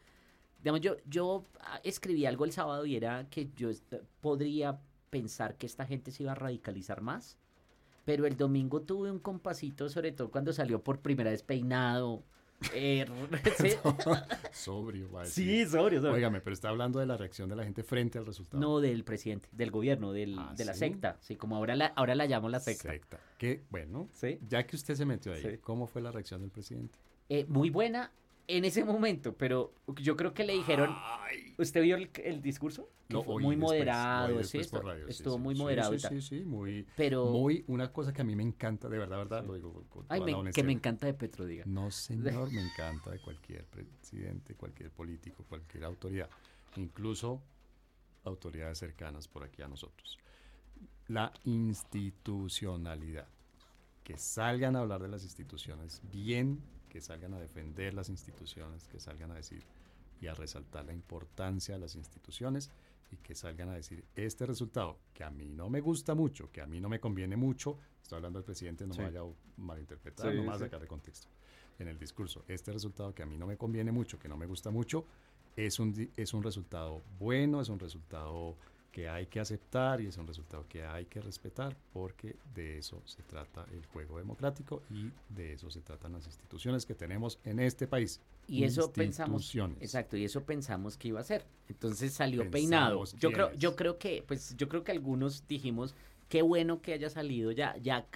[0.60, 3.70] Digamos, yo, yo ah, escribí algo el sábado y era que yo
[4.20, 7.36] podría pensar que esta gente se iba a radicalizar más.
[8.04, 12.22] Pero el domingo tuve un compasito, sobre todo cuando salió por primera vez peinado.
[12.74, 13.04] eh,
[14.52, 16.14] Sobrio, va a sí, sobrio, sobrio.
[16.14, 18.60] Óigame, pero está hablando de la reacción de la gente frente al resultado.
[18.60, 20.80] No, del presidente, del gobierno, del, Ah, de la ¿sí?
[20.80, 21.16] secta.
[21.20, 22.90] Sí, como ahora la, ahora la llamo la secta.
[22.90, 23.20] Secta.
[23.36, 24.38] Que, bueno, Sí.
[24.48, 25.58] ya que usted se metió ahí, Sí.
[25.60, 26.98] ¿cómo fue la reacción del presidente?
[27.28, 28.10] Eh, muy buena
[28.48, 31.54] en ese momento, pero yo creo que le dijeron, Ay.
[31.58, 32.88] ¿usted vio el, el discurso?
[33.08, 35.42] Fue oí muy después, moderado, sí, radio, estuvo sí.
[35.42, 35.98] muy Sí, moderado sí.
[36.08, 39.44] Sí, sí, muy, Pero, muy, una cosa que a mí me encanta, de verdad, verdad,
[39.44, 41.64] lo digo con ay, toda me- que me encanta de Petro, diga.
[41.66, 46.28] No, señor, me encanta de cualquier presidente, cualquier político, cualquier autoridad,
[46.76, 47.42] incluso
[48.24, 50.18] autoridades cercanas por aquí a nosotros.
[51.08, 53.28] La institucionalidad.
[54.04, 56.60] Que salgan a hablar de las instituciones bien,
[56.98, 59.62] que salgan a defender las instituciones, que salgan a decir
[60.20, 62.72] y a resaltar la importancia de las instituciones
[63.12, 66.60] y que salgan a decir este resultado que a mí no me gusta mucho, que
[66.60, 68.98] a mí no me conviene mucho, estoy hablando del presidente, no Sí.
[69.00, 69.26] me vaya a
[69.58, 70.64] malinterpretar, Sí, no a sí.
[70.64, 71.28] sacar de contexto
[71.78, 72.42] en el discurso.
[72.48, 75.04] Este resultado que a mí no me conviene mucho, que no me gusta mucho,
[75.54, 78.56] es un, es un resultado bueno, es un resultado
[78.92, 83.02] que hay que aceptar y es un resultado que hay que respetar porque de eso
[83.04, 87.60] se trata el juego democrático y de eso se tratan las instituciones que tenemos en
[87.60, 88.20] este país.
[88.46, 91.44] Y eso pensamos, exacto, y eso pensamos que iba a ser.
[91.68, 93.18] Entonces salió Pensamos peinado.
[93.20, 95.94] Yo creo, yo creo que, pues, yo creo que algunos dijimos,
[96.28, 98.06] qué bueno que haya salido, ya, ya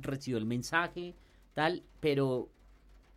[0.00, 1.14] recibió el mensaje,
[1.54, 2.50] tal, pero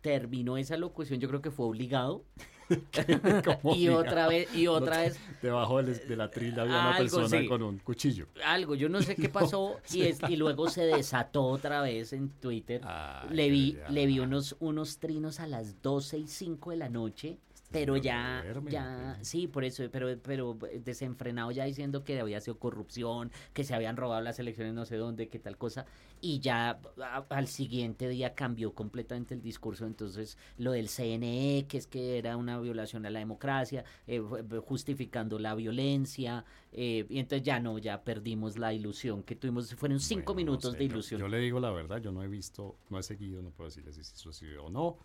[0.00, 2.24] terminó esa locución, yo creo que fue obligado.
[3.74, 7.46] Y otra vez, y otra vez, Debajo de la trila había una persona sí.
[7.46, 8.26] con un cuchillo.
[8.44, 12.28] algo, yo no sé qué pasó, y, es, y luego se desató otra vez en
[12.28, 12.80] Twitter.
[12.84, 13.88] Ay, le vi, ya.
[13.88, 17.38] le vi unos, unos trinos a las 12 y 5 de la noche,
[17.72, 23.30] pero ya, ya, sí, por eso, pero, pero desenfrenado ya diciendo que había sido corrupción,
[23.52, 25.86] que se habían robado las elecciones no sé dónde, que tal cosa,
[26.20, 31.78] y ya a- al siguiente día cambió completamente el discurso, entonces lo del CNE, que
[31.78, 34.20] es que era una violación a la democracia, eh,
[34.66, 39.98] justificando la violencia, eh, y entonces ya no, ya perdimos la ilusión que tuvimos, fueron
[40.00, 41.20] cinco Bueno, no minutos sé, de yo- ilusión.
[41.20, 43.96] Yo, le digo la verdad, yo no he visto, no he seguido, no puedo decirles
[43.96, 44.98] si sido o no,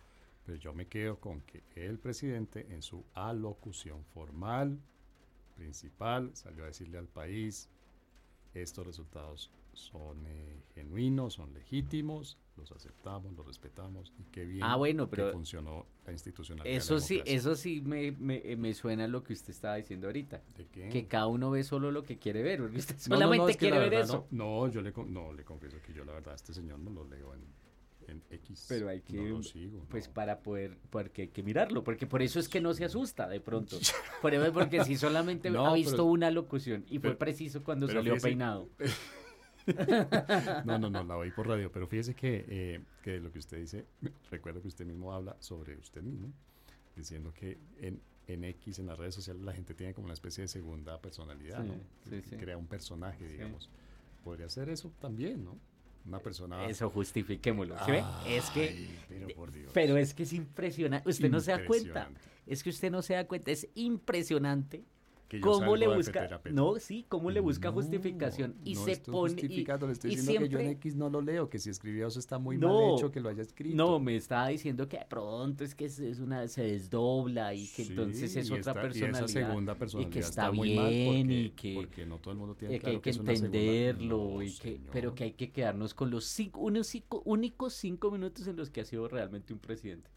[0.48, 4.80] pero yo me quedo con que el presidente en su alocución formal,
[5.54, 7.68] principal, salió a decirle al país,
[8.54, 14.76] estos resultados son eh, genuinos, son legítimos, los aceptamos, los respetamos y qué bien Ah,
[14.76, 16.72] bueno, pero que funcionó la institucionalidad.
[16.72, 20.06] la Eso sí, eso sí me, me, me suena a lo que usted estaba diciendo
[20.06, 20.42] ahorita.
[20.56, 20.88] ¿De qué?
[20.88, 22.62] Que cada uno ve solo lo que quiere ver.
[22.62, 24.26] porque usted No, no, no, solamente es que la quiere ver eso.
[24.30, 26.90] No, no, yo le, no, le confieso que yo la verdad a este señor no
[26.90, 27.42] lo leo en,
[28.08, 28.66] en X.
[28.68, 29.84] Pero hay que, No lo sigo.
[29.90, 30.14] pues no.
[30.14, 33.40] para poder, porque hay que mirarlo, porque por eso es que no se asusta de
[33.40, 33.78] pronto.
[34.22, 37.86] Por eso, porque si solamente No, ha visto pero- una locución y fue preciso cuando
[37.86, 38.68] salió fíjese- peinado.
[40.64, 43.58] No, no, no, la oí por radio, pero fíjese que, eh, que lo que usted
[43.58, 43.84] dice,
[44.30, 46.32] recuerdo que usted mismo habla sobre usted mismo,
[46.96, 50.42] diciendo que en, en X, en las redes sociales, la gente tiene como una especie
[50.42, 51.74] de segunda personalidad, Sí, ¿no?
[52.04, 52.36] sí, Que sí.
[52.36, 53.68] Crea un personaje, digamos.
[54.24, 55.56] Podría ser eso también, ¿no?
[56.04, 56.66] Una persona...
[56.66, 57.76] Eso justifiquémoslo.
[57.84, 58.04] ¿sí ve?
[58.26, 59.70] es que, pero por Dios.
[59.74, 61.08] pero es que es impresionante.
[61.08, 62.10] Usted no se da cuenta.
[62.46, 63.50] Es que usted no se da cuenta.
[63.50, 64.84] Es impresionante
[65.28, 66.40] Que yo cómo le busca.
[66.52, 69.32] No, sí, cómo le busca No, justificación y no se estoy pone.
[69.32, 71.58] y- justificando, le estoy y diciendo que yo en siempre- X no lo leo, que
[71.58, 73.76] si escribió eso está muy No, mal hecho, que lo haya escrito.
[73.76, 77.66] No, me estaba diciendo que de pronto es que es es una se desdobla y
[77.68, 79.20] que Sí, entonces es y otra esta- personalidad.
[79.20, 82.38] Y esa segunda personalidad está muy mal bien porque, y que- porque no todo el
[82.38, 85.32] mundo tiene que claro hay que es una segunda- entenderlo y que pero que hay
[85.32, 89.06] que quedarnos con los cinco, unos cinco- únicos cinco minutos en los que ha sido
[89.08, 90.08] realmente un presidente.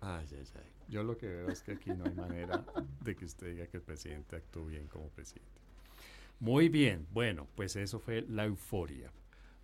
[0.00, 0.62] Ay, ay, ay.
[0.88, 2.64] Yo lo que veo es que aquí no hay manera
[3.02, 5.60] de que usted diga que el presidente actuó bien como presidente.
[6.38, 9.10] Muy bien, bueno, pues eso fue la euforia.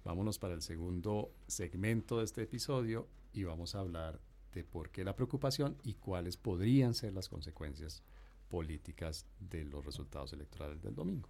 [0.04, 4.20] Vámonos para el segundo segmento de este episodio y vamos a hablar
[4.52, 8.02] de por qué la preocupación y cuáles podrían ser las consecuencias
[8.48, 11.28] políticas de los resultados electorales del domingo.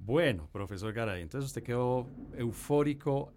[0.00, 3.32] Bueno, profesor Garay, entonces usted quedó eufórico.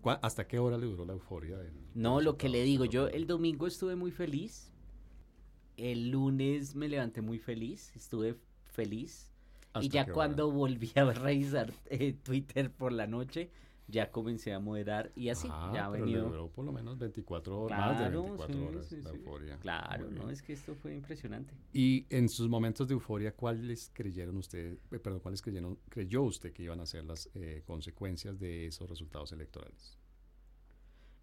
[0.00, 1.58] ¿Cuá- ¿Hasta qué hora le duró la euforia?
[1.94, 4.72] No, lo que le digo, yo el domingo estuve muy feliz.
[5.76, 9.30] El lunes me levanté muy feliz, estuve feliz.
[9.74, 13.50] Y ¿Hasta ya cuando volví a revisar eh, Twitter por la noche,
[13.90, 16.24] ya comencé a moderar y así, Ah, ya ha pero venido.
[16.30, 19.16] duró por lo menos 24 horas, más de Claro, 24 sí, horas sí, la sí.
[19.16, 19.58] euforia.
[19.58, 21.54] Claro, no, es que esto fue impresionante.
[21.72, 26.52] Y en sus momentos de euforia, ¿cuáles creyeron usted, eh, perdón, cuáles creyeron, creyó usted
[26.52, 29.98] que iban a ser las eh, consecuencias de esos resultados electorales?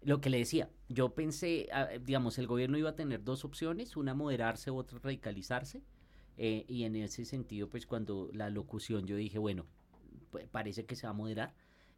[0.02, 3.96] Lo que le decía, yo pensé, ah, digamos, el gobierno iba a tener dos opciones,
[3.96, 5.82] una moderarse, otra radicalizarse.
[6.40, 9.66] eh, y en ese sentido, pues cuando la locución yo dije, bueno,
[10.52, 11.54] parece que se va a moderar.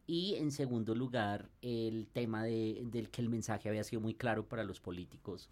[0.06, 4.44] Y en segundo lugar, el tema de, del que el mensaje había sido muy claro
[4.48, 5.48] para los políticos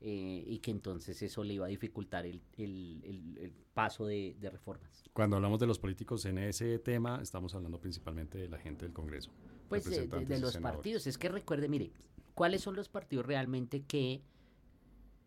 [0.00, 4.36] eh, y que entonces eso le iba a dificultar el, el- el- el paso de,
[4.40, 5.04] de reformas.
[5.12, 8.92] Cuando hablamos de los políticos en ese tema, estamos hablando principalmente de la gente del
[8.92, 9.30] Congreso.
[9.68, 10.06] Pues de,
[10.40, 11.06] los partidos.
[11.06, 11.90] Es que recuerde, mire,
[12.34, 14.20] ¿cuáles son los partidos realmente que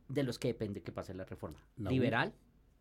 [0.10, 1.58] de los que depende que pase la reforma?
[1.78, 1.94] La U.
[1.94, 2.34] Liberal,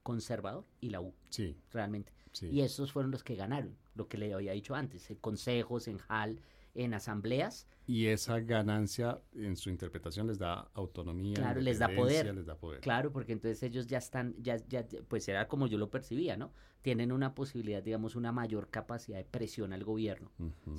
[0.02, 2.12] conservador y la U, Sí, realmente.
[2.32, 2.48] sí.
[2.50, 6.00] Y esos fueron los que ganaron, lo que le había dicho antes, en consejos, en
[6.08, 6.40] HAL,
[6.74, 7.66] en asambleas.
[7.86, 12.34] Y esa ganancia en su interpretación les da autonomía, Claro, les da poder.
[12.34, 12.80] les da poder.
[12.80, 16.50] Claro, porque entonces ellos ya están, ya, ya, pues era como yo lo percibía, ¿no?
[16.80, 20.30] Tienen una posibilidad, digamos, una mayor capacidad de presión al gobierno.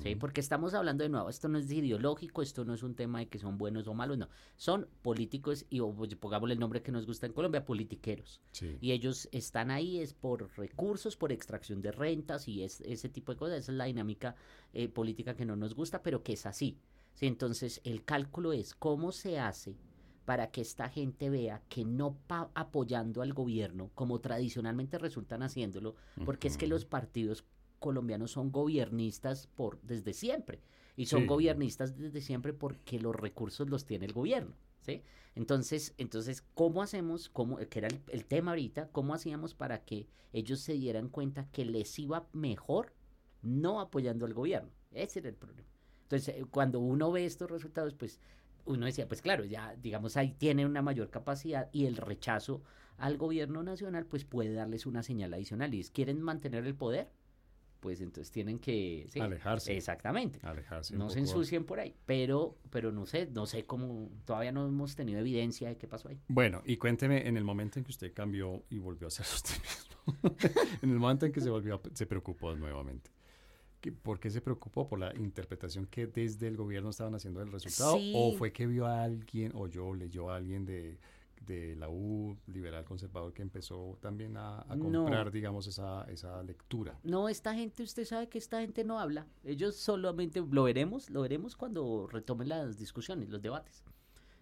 [0.02, 0.14] ¿sí?
[0.14, 3.26] Porque estamos hablando de nuevo, esto no es ideológico, esto no es un tema de
[3.28, 4.28] que son buenos o malos, no.
[4.56, 8.40] Son políticos y, o, pues, pongámosle el nombre que nos gusta en Colombia, politiqueros.
[8.52, 8.78] Sí.
[8.80, 13.32] Y ellos están ahí es por recursos, por extracción de rentas y es, ese tipo
[13.32, 13.58] de cosas.
[13.58, 14.36] Esa es la dinámica
[14.74, 16.78] eh, política que no nos gusta, pero que es así.
[17.16, 17.26] ¿Sí?
[17.26, 19.76] Entonces, el cálculo es cómo se hace
[20.24, 25.96] para que esta gente vea que no pa- apoyando al gobierno, como tradicionalmente resultan haciéndolo,
[26.24, 27.44] porque es que los partidos
[27.80, 30.60] colombianos son gobiernistas por desde siempre
[30.96, 31.26] y son Sí.
[31.28, 35.02] gobiernistas desde siempre porque los recursos los tiene el gobierno, ¿sí?
[35.36, 40.08] Entonces, entonces ¿cómo hacemos, cómo, que era el, el tema ahorita, cómo hacíamos para que
[40.32, 42.94] ellos se dieran cuenta que les iba mejor
[43.42, 44.70] no apoyando al gobierno?
[44.90, 45.68] Ese era el problema.
[46.06, 48.20] Entonces, eh, cuando uno ve estos resultados, pues
[48.64, 52.62] uno decía, pues claro, ya digamos ahí tienen una mayor capacidad y el rechazo
[52.98, 57.08] al gobierno nacional pues puede darles una señal adicional y es, quieren mantener el poder,
[57.80, 59.76] pues entonces tienen que sí, Alejarse.
[59.76, 60.38] Exactamente.
[60.42, 60.96] Alejarse.
[60.96, 64.94] No se ensucien por ahí, pero pero no sé, no sé cómo todavía no hemos
[64.94, 66.20] tenido evidencia de qué pasó ahí.
[66.28, 69.54] Bueno, y cuénteme en el momento en que usted cambió y volvió a ser usted
[70.14, 70.36] mismo.
[70.82, 73.10] en el momento en que se volvió, se preocupó nuevamente.
[73.86, 74.88] ¿Qué- ¿Por qué se preocupó?
[74.88, 77.96] ¿Por la interpretación que desde el gobierno estaban haciendo del resultado?
[78.14, 80.98] ¿O fue que vio a alguien, o yo leyó a alguien de,
[81.46, 84.82] de la U, liberal conservador, que empezó también a, a No.
[85.04, 86.98] comprar, digamos, esa, esa lectura?
[87.04, 89.28] No, esta gente, usted sabe que esta gente no habla.
[89.44, 93.84] Ellos solamente lo veremos, lo veremos cuando retomen las discusiones, los debates.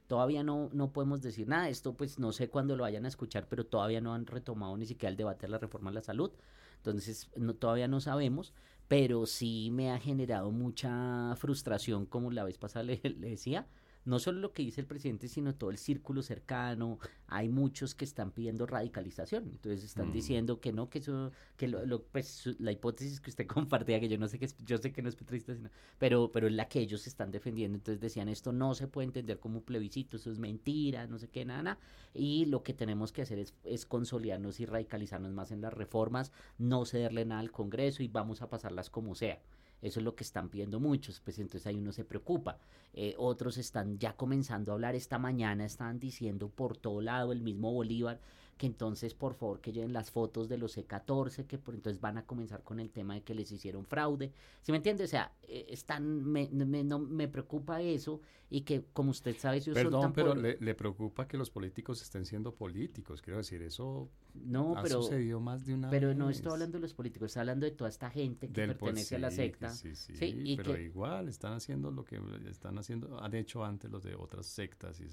[0.07, 1.69] todavía no, no podemos decir nada.
[1.69, 4.87] Esto pues no sé cuándo lo vayan a escuchar, pero todavía no han retomado ni
[4.87, 6.31] siquiera el debate de la reforma a la salud.
[6.77, 8.53] Entonces no, todavía no sabemos,
[8.89, 13.67] pero sí me ha generado mucha frustración, como la vez pasada le decía,
[14.05, 16.99] no solo lo que dice el presidente, sino todo el círculo cercano.
[17.27, 19.45] Hay muchos que están pidiendo radicalización.
[19.51, 20.13] Entonces están mm.
[20.13, 24.19] diciendo que no, que eso, que lo, pues, la hipótesis que usted compartía, que yo
[24.19, 26.81] no sé que yo sé que no es petrista, sino, pero, pero es la que
[26.81, 27.77] ellos están defendiendo.
[27.77, 31.29] Entonces decían esto no se puede entender como un plebiscito, eso es mentira, no sé
[31.29, 31.79] qué, nada, nada.
[32.13, 36.33] Y lo que tenemos que hacer es, es consolidarnos y radicalizarnos más en las reformas,
[36.59, 39.41] no cederle nada al Congreso y vamos a pasarlas como sea.
[39.83, 42.59] Eso es lo que están pidiendo muchos, pues entonces ahí uno se preocupa.
[42.93, 47.43] Eh, otros están ya comenzando a hablar esta mañana, están diciendo por todo lado el
[47.43, 48.21] mismo Bolívar
[48.57, 52.19] que entonces por favor que lleven las fotos de los C14, que por entonces van
[52.19, 54.33] a comenzar con el tema de que les hicieron fraude.
[54.63, 55.05] ¿Sí me entiende?
[55.05, 59.61] O sea, eh, están, me, me, no, me preocupa eso y que como usted sabe...
[59.61, 64.09] Si Perdón, pero le, le, preocupa que los políticos estén siendo políticos, quiero decir, eso
[64.35, 67.41] no, ha pero, sucedido más de una Pero no estoy hablando de los políticos, estoy
[67.41, 69.71] hablando de toda esta gente que pertenece a la secta.
[69.71, 74.05] Sí, sí, sí, pero igual están haciendo lo que están haciendo, han hecho antes los
[74.05, 75.09] de otras sectas y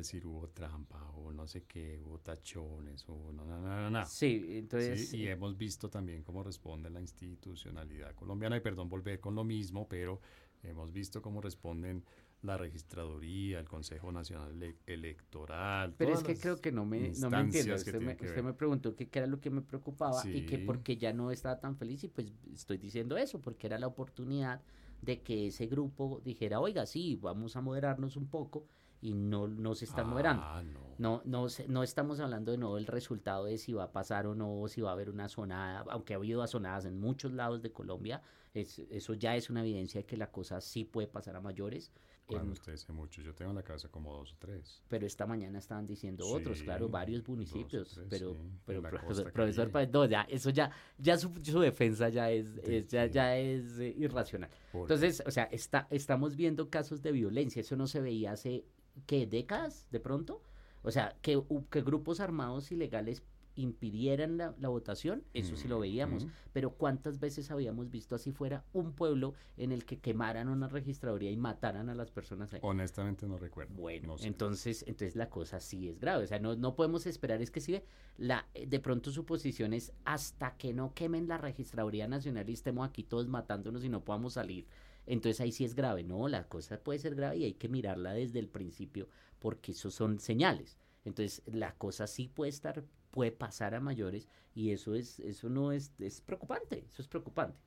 [0.00, 4.06] decir hubo trampa o no sé qué, hubo tachones o no, no, no, no.
[4.06, 5.12] Sí, entonces...
[5.14, 9.88] y hemos visto también cómo responde la institucionalidad colombiana y perdón volver con lo mismo,
[9.88, 10.20] pero
[10.62, 12.04] hemos visto cómo responden
[12.42, 15.94] la registraduría, el Consejo Nacional Electoral.
[15.96, 17.74] Pero es que creo que no me, no me entiende.
[17.74, 21.12] Usted, me, usted me, preguntó qué era lo que me preocupaba y que porque ya
[21.12, 24.60] no estaba tan feliz y pues estoy diciendo eso, porque era la oportunidad
[25.00, 28.66] de que ese grupo dijera, oiga, sí, vamos a moderarnos un poco
[29.04, 30.42] y no, no se están moderando.
[30.42, 31.22] Ah, no.
[31.24, 34.66] No, no, estamos hablando de nuevo del resultado de si va a pasar o no,
[34.68, 38.22] si va a haber una sonada, aunque ha habido asonadas en muchos lados de Colombia,
[38.54, 41.92] es, eso ya es una evidencia de que la cosa sí puede pasar a mayores.
[42.24, 44.82] Cuando usted dice mucho, yo tengo en la cabeza como dos o tres.
[44.88, 48.00] Pero esta mañana estaban diciendo otros, claro, varios municipios.
[48.08, 52.46] pero, pero profesor, no, ya, eso ya, ya su, defensa ya es,
[52.88, 54.48] ya, ya es eh, irracional.
[54.72, 58.64] Entonces, o sea, está, estamos viendo casos de violencia, eso no se veía hace
[59.06, 60.42] que décadas de pronto,
[60.82, 63.22] o sea, que, que grupos armados ilegales
[63.56, 68.92] impidieran la, votación, eso sí lo veíamos, pero ¿cuántas veces habíamos visto así fuera un
[68.92, 72.60] pueblo en el que quemaran una registraduría y mataran a las personas ahí?
[72.62, 73.74] Honestamente no recuerdo.
[73.74, 77.50] Bueno, entonces, entonces la cosa sí es grave, o sea, no, no podemos esperar, es
[77.50, 77.80] que si
[78.16, 82.88] la, de pronto su posición es hasta que no quemen la registraduría nacional y estemos
[82.88, 84.66] aquí todos matándonos y no podamos salir
[85.06, 86.02] entonces ahí sí es grave.
[86.02, 89.90] No, la cosa puede ser grave y hay que mirarla desde el principio porque eso
[89.90, 90.78] son señales.
[91.04, 95.72] Entonces la cosa sí puede estar, puede pasar a mayores y eso es, eso no
[95.72, 97.58] es, es preocupante, eso es preocupante.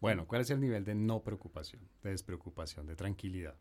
[0.00, 3.56] Bueno, ¿cuál es el nivel de no preocupación, de despreocupación, de tranquilidad?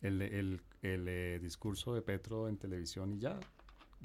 [0.00, 3.38] El, el, el eh, discurso de Petro en televisión y ya,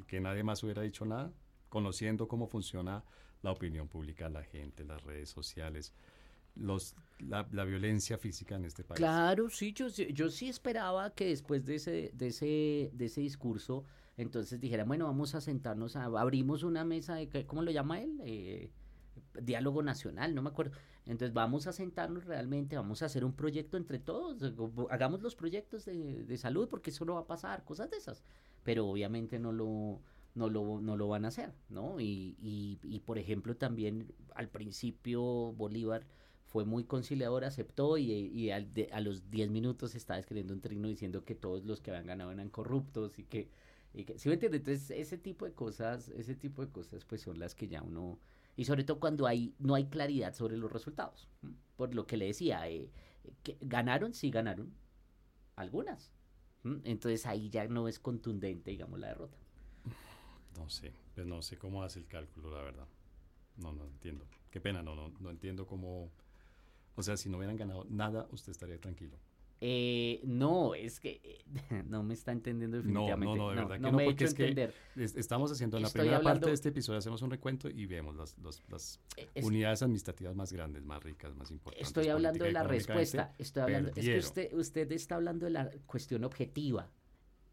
[0.08, 1.32] que nadie más hubiera dicho nada,
[1.70, 3.04] conociendo cómo funciona
[3.44, 5.94] la opinión pública, la gente, las redes sociales,
[6.56, 8.98] los, la, violencia física en este país.
[8.98, 13.86] Claro, sí, yo, yo sí esperaba que después de ese, de ese, de ese discurso,
[14.18, 18.20] entonces dijera, bueno, vamos a sentarnos, a, abrimos una mesa de, ¿cómo lo llama él?
[18.24, 18.72] Eh,
[19.42, 20.78] diálogo nacional, no me acuerdo.
[21.06, 24.54] Entonces vamos a sentarnos realmente, vamos a hacer un proyecto entre todos,
[24.90, 28.24] hagamos los proyectos de, de salud porque eso no va a pasar, cosas de esas.
[28.64, 30.02] Pero obviamente no lo,
[30.36, 32.00] no lo, no lo van a hacer, ¿no?
[32.00, 35.22] Y, y por ejemplo también al principio
[35.54, 36.06] Bolívar
[36.54, 41.34] fue muy conciliador, aceptó y, a los 10 minutos estaba escribiendo un trino diciendo que
[41.34, 43.50] todos los que habían ganado eran corruptos y que,
[43.92, 44.60] y ¿sí me entiendes?
[44.60, 48.20] Entonces ese tipo de cosas, ese tipo de cosas pues son las que ya uno,
[48.56, 51.28] y sobre todo cuando hay, no hay claridad sobre los resultados,
[51.76, 52.92] por lo que le decía, eh,
[53.42, 54.72] que ganaron, sí ganaron,
[55.56, 56.14] algunas,
[56.84, 59.40] entonces ahí ya no es contundente, digamos, la derrota.
[60.56, 62.88] No sé, pues no sé cómo hace el cálculo, la verdad.
[63.58, 64.28] No, no entiendo.
[64.52, 66.12] Qué pena, no, no, no entiendo cómo
[66.96, 69.18] o sea, si no hubieran ganado nada, usted estaría tranquilo.
[69.66, 73.26] Eh, no, es que eh, no me está entendiendo definitivamente.
[73.26, 74.74] No, no, no de verdad que no, me porque es entender.
[74.94, 78.14] que estamos haciendo en la primera parte de este episodio, hacemos un recuento y vemos
[78.14, 78.38] las,
[78.70, 81.88] las eh, unidades administrativas más grandes, más ricas, más importantes.
[81.88, 85.72] Estoy hablando de la respuesta, estoy hablando, es que usted, usted está hablando de la
[85.86, 86.90] cuestión objetiva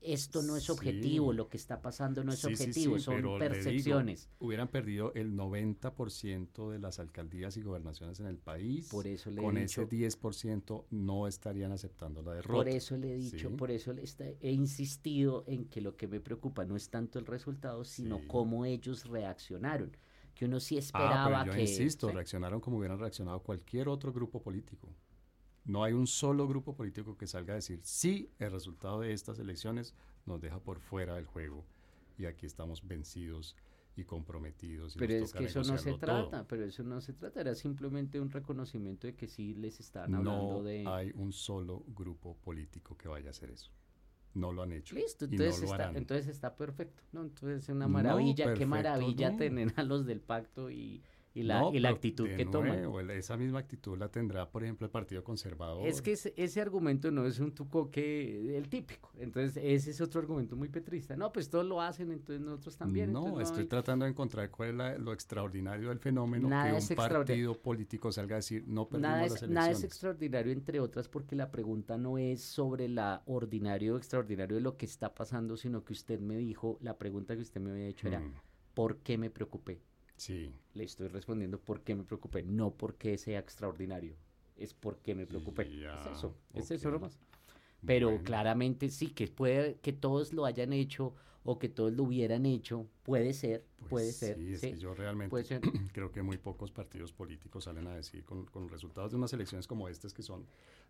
[0.01, 4.31] esto no es objetivo, lo que está pasando no es objetivo, son percepciones.
[4.39, 8.89] hubieran perdido el 90% de las alcaldías y gobernaciones en el país.
[8.89, 12.55] Por eso le Con ese 10% no estarían aceptando la derrota.
[12.55, 14.05] Por eso le he dicho, por eso le
[14.41, 18.65] he insistido en que lo que me preocupa no es tanto el resultado, sino cómo
[18.65, 19.97] ellos reaccionaron.
[20.35, 21.61] Que uno sí ah, esperaba ah, yo que.
[21.63, 24.89] Insisto, reaccionaron como hubieran reaccionado cualquier otro grupo político
[25.71, 29.39] No hay un solo grupo político que salga a decir, sí, el resultado de estas
[29.39, 29.95] elecciones
[30.27, 31.65] nos deja por fuera del juego
[32.19, 33.57] y aquí estamos vencidos
[33.95, 34.97] y comprometidos.
[34.99, 38.31] pero es que eso no se trata, pero eso no se trata, era simplemente un
[38.31, 40.83] reconocimiento de que sí les están hablando de...
[40.83, 43.71] No hay un solo grupo político que vaya a hacer eso.
[44.35, 44.97] No lo han hecho.
[44.97, 47.03] Listo, entonces, está, entonces está perfecto.
[47.13, 47.23] ¿no?
[47.23, 51.01] Entonces es una maravilla, qué maravilla tener a los del pacto y
[51.33, 53.11] y la, y la actitud que toman.
[53.11, 55.87] Esa misma actitud la tendrá, por ejemplo, el Partido Conservador.
[55.87, 59.13] Es que ese, argumento no es un tucoque el típico.
[59.19, 61.17] Entonces, ese es otro argumento muy petrista.
[61.17, 63.13] No, pues todos lo hacen, entonces nosotros también.
[63.13, 68.11] No, estoy tratando de encontrar cuál es lo extraordinario del fenómeno que un partido político
[68.13, 69.55] salga a decir no perdimos nada las elecciones.
[69.55, 74.57] Nada es extraordinario, entre otras, porque la pregunta no es sobre la ordinario o extraordinario
[74.57, 77.71] de lo que está pasando, sino que usted me dijo, la pregunta que usted me
[77.71, 78.35] había hecho era, mm.
[78.75, 79.81] ¿por qué me preocupé?
[80.21, 80.53] Sí.
[80.75, 84.17] Le estoy respondiendo por qué me preocupé, no porque sea extraordinario,
[84.55, 85.63] es porque me preocupé.
[85.63, 87.19] es eso, es eso nomás.
[87.87, 92.45] Pero claramente sí, que puede que todos lo hayan hecho o que todos lo hubieran
[92.45, 94.37] hecho, puede ser, pues puede ser.
[94.37, 95.35] Sí, es que yo realmente
[95.95, 99.67] creo que muy pocos partidos políticos salen a decir con, con resultados de unas elecciones
[99.67, 100.45] como estas que son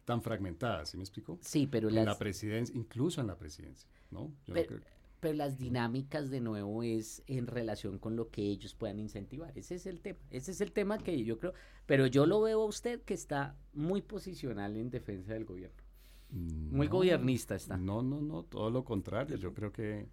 [0.05, 1.39] tan fragmentadas, ¿sí me explico?
[1.41, 4.33] Sí, pero en la presidencia, incluso en la presidencia, ¿no?
[4.45, 4.81] Yo no creo
[5.21, 9.57] pero las dinámicas de nuevo es en relación con lo que ellos puedan incentivar.
[9.57, 11.53] Ese es el tema, ese es el tema que yo creo,
[11.87, 15.83] pero yo lo veo a usted que está muy posicional en defensa del gobierno.
[16.31, 17.77] muy gobiernista está.
[17.77, 19.37] No, no, no, todo lo contrario.
[19.37, 20.09] Yo creo que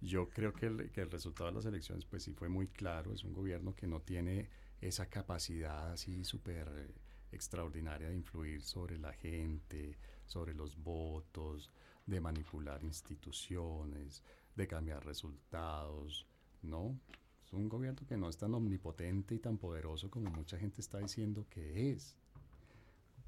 [0.00, 3.12] yo creo que el, que el resultado de las elecciones pues sí fue muy claro,
[3.12, 4.48] es un gobierno que no tiene
[4.80, 6.92] esa capacidad así súper
[7.32, 11.70] extraordinaria de influir sobre la gente, sobre los votos,
[12.06, 14.22] de manipular instituciones,
[14.54, 16.26] de cambiar resultados,
[16.62, 16.98] ¿no?
[17.44, 20.98] Es un gobierno que no es tan omnipotente y tan poderoso como mucha gente está
[20.98, 22.16] diciendo que es.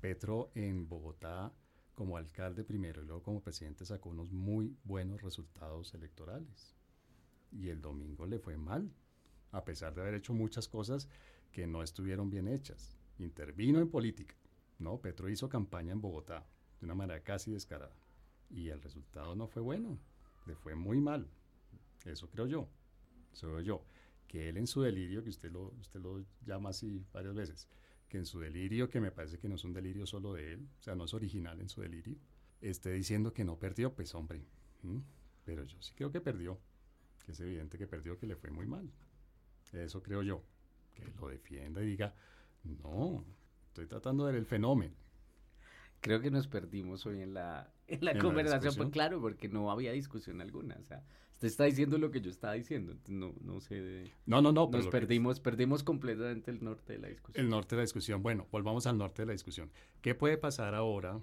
[0.01, 1.53] Petro en Bogotá,
[1.95, 6.75] como alcalde primero y luego como presidente, sacó unos muy buenos resultados electorales.
[7.51, 8.91] Y el domingo le fue mal,
[9.53, 11.09] a pesar de haber hecho muchas cosas
[11.51, 12.97] que no estuvieron bien hechas.
[13.19, 14.35] Intervino en política,
[14.79, 15.01] ¿no?
[15.01, 16.47] Petro hizo campaña en Bogotá
[16.81, 17.97] de una manera casi descarada
[18.51, 19.99] y el resultado no fue bueno,
[20.47, 21.29] le fue muy mal.
[22.05, 22.69] Eso creo yo.
[23.33, 23.85] Eso creo yo.
[24.29, 27.69] Que él en su delirio, que usted lo, usted lo llama así varias veces,
[28.09, 30.69] que en su delirio, que me parece que no es un delirio solo de él,
[30.79, 32.17] o sea, no es original en su delirio,
[32.61, 34.45] esté diciendo que no perdió, pues hombre,
[35.45, 36.59] pero yo sí creo que perdió,
[37.25, 38.91] que es evidente que perdió, que le fue muy mal.
[39.73, 40.43] Eso creo yo,
[40.95, 42.15] que lo defienda y diga,
[42.65, 43.25] no,
[43.69, 44.95] estoy tratando de ver el fenómeno,
[46.01, 49.93] creo que nos perdimos hoy en la, en la conversación, pues claro, porque no había
[49.93, 50.77] discusión alguna.
[50.81, 54.13] O sea, usted está diciendo lo que yo estaba diciendo, no, no sé.
[54.27, 54.69] no, no, no.
[54.71, 57.45] Nos perdimos, perdimos completamente el norte de la discusión.
[57.45, 58.23] El norte de la discusión.
[58.23, 59.71] Bueno, volvamos al norte de la discusión.
[60.03, 61.21] ¿Qué puede pasar ahora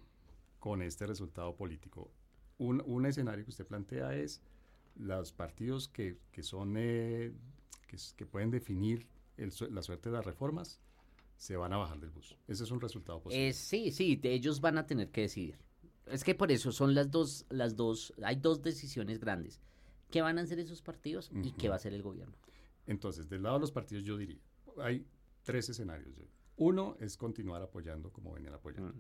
[0.60, 2.12] con este resultado político?
[2.58, 4.42] Un, un escenario que usted plantea es
[4.96, 7.34] los partidos que, que son, eh,
[7.88, 9.08] que, que, pueden definir
[9.38, 10.80] el, la suerte de las reformas
[11.44, 12.38] se van a bajar del bus.
[12.48, 13.50] Ese es un resultado posible.
[13.50, 15.60] Eh, sí, sí, de ellos van a tener que decidir.
[16.06, 19.60] Es que por eso son las dos, las dos, hay dos decisiones grandes.
[20.10, 22.34] ¿Qué van a hacer esos partidos y qué va a hacer el gobierno?
[22.88, 24.40] Entonces, del lado de los partidos yo diría,
[24.78, 25.06] hay
[25.42, 26.16] tres escenarios.
[26.56, 28.94] Uno es continuar apoyando como venían apoyando.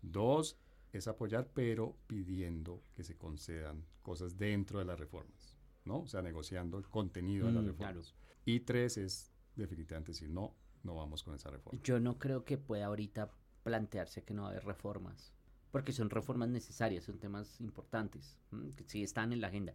[0.00, 0.56] Dos
[0.94, 6.00] es apoyar pero pidiendo que se concedan cosas dentro de las reformas, ¿no?
[6.00, 8.14] O sea, negociando el contenido de las mm, reformas.
[8.46, 11.80] Y tres es definitivamente decir, no, no vamos con esa reforma.
[11.82, 13.30] Yo no creo que pueda ahorita
[13.62, 15.32] plantearse que no va a haber reformas,
[15.70, 18.38] porque son reformas necesarias, son temas importantes,
[18.76, 19.74] que sí están en la agenda,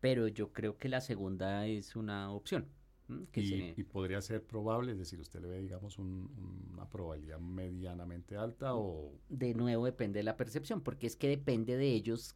[0.00, 2.68] pero yo creo que la segunda es una opción.
[3.32, 8.74] Que y, podría ser probable, es decir, usted le ve, digamos, una probabilidad medianamente alta
[8.74, 9.12] o...
[9.28, 12.34] De nuevo depende de la percepción, porque es que depende de ellos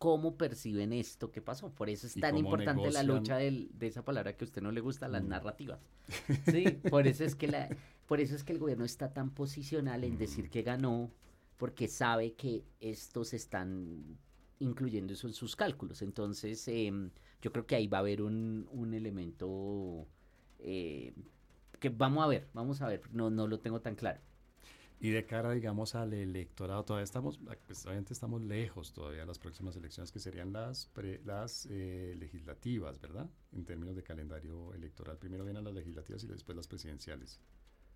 [0.00, 1.74] cómo perciben esto que pasó.
[1.74, 4.80] Por eso es tan importante la lucha de esa palabra que a usted no le
[4.80, 5.28] gusta, las mm.
[5.28, 5.78] narrativas.
[6.50, 7.68] Sí, por eso es que la,
[8.06, 10.48] por eso es que el gobierno está tan posicional en decir mm.
[10.48, 11.10] que ganó,
[11.58, 14.16] porque sabe que estos están
[14.58, 16.00] incluyendo eso en sus cálculos.
[16.00, 17.10] Entonces, em,
[17.42, 20.06] yo creo que ahí va a haber un, un elemento
[20.60, 21.12] eh,
[21.78, 24.22] que vamos a ver, vamos a ver, no, no lo tengo tan claro.
[25.02, 29.74] Y de cara, digamos, al electorado, todavía estamos, pues, estamos lejos todavía de las próximas
[29.74, 30.90] elecciones, que serían las,
[31.24, 33.26] las eh, legislativas, ¿verdad?
[33.52, 35.16] En términos de calendario electoral.
[35.16, 37.40] Primero vienen las legislativas y después las presidenciales,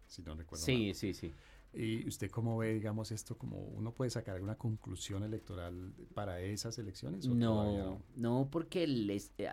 [0.07, 1.31] si no recuerdo Sí, sí, sí.
[1.75, 3.37] ¿Y usted cómo ve, digamos, esto?
[3.37, 7.27] como ¿Uno puede sacar alguna conclusión electoral para esas elecciones?
[7.27, 8.87] no, no, porque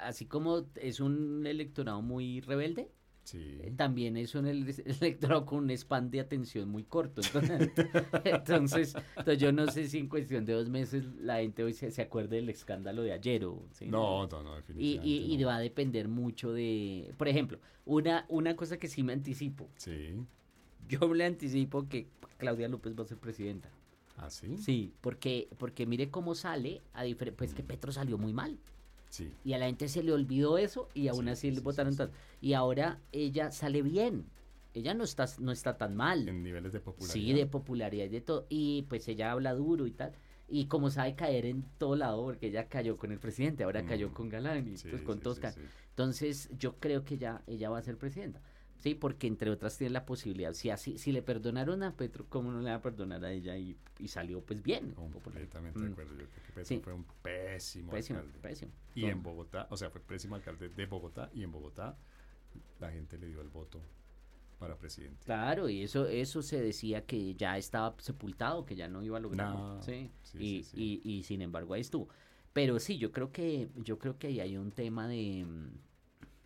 [0.02, 2.92] así como es un electorado muy rebelde,
[3.24, 3.60] Sí.
[3.62, 7.22] eh, también es un ele- electorado con un span de atención muy corto.
[7.22, 7.72] Entonces,
[8.26, 11.92] entonces, entonces yo no sé si en cuestión de dos meses la gente hoy se,
[11.92, 13.64] se acuerde del escándalo de ayer o...
[13.72, 13.86] ¿sí?
[13.88, 15.08] No, no, no, definitivamente.
[15.08, 15.48] y, y no.
[15.48, 17.14] va a depender mucho de...
[17.18, 19.70] Por ejemplo, una, una cosa que sí me anticipo.
[19.78, 20.16] Sí.
[20.88, 22.08] Yo le anticipo que
[22.38, 23.70] Claudia López va a ser presidenta.
[24.18, 24.58] ¿Ah, sí?
[24.58, 27.04] Sí, porque, porque mire cómo sale, a
[27.36, 28.60] pues que Petro salió muy mal.
[29.12, 29.32] Sí.
[29.44, 31.96] Y a la gente se le olvidó eso y aún Sí, así sí, le votaron
[31.96, 32.16] tanto.
[32.42, 34.26] Y ahora ella sale bien.
[34.74, 36.28] Ella no está, no está tan mal.
[36.30, 37.14] En niveles de popularidad.
[37.14, 38.48] Sí, de popularidad y de todo.
[38.50, 40.14] Y pues ella habla duro y tal.
[40.48, 44.10] Y como sabe caer en todo lado, porque ella cayó con el presidente, ahora cayó
[44.10, 44.14] Mm.
[44.14, 45.62] con Galán y pues con sí.
[45.90, 48.42] Entonces, yo creo que ya ella va a ser presidenta.
[48.82, 50.54] Sí, porque entre otras tiene la posibilidad.
[50.54, 53.56] Si así, si le perdonaron a Petro, ¿cómo no le va a perdonar a ella?
[53.56, 54.92] Y, y salió pues bien.
[54.94, 55.84] Completamente Mm.
[55.84, 56.12] de acuerdo.
[56.14, 56.80] Yo creo que Petro Sí.
[56.84, 58.40] fue un pésimo, Pésimo, alcalde.
[58.40, 58.72] pésimo.
[58.96, 61.96] Y en Bogotá, o sea, fue pésimo alcalde de Bogotá y en Bogotá
[62.80, 63.80] la gente le dio el voto
[64.60, 65.26] para presidente.
[65.26, 69.22] Claro, y eso, eso se decía que ya estaba sepultado, que ya no iba a
[69.22, 69.54] lograr.
[69.56, 70.10] No, sí.
[70.24, 71.02] sí, y, sí.
[71.04, 72.10] Y, y sin embargo ahí estuvo.
[72.54, 75.70] Pero sí, yo creo que, yo creo que ahí hay un tema de, mm,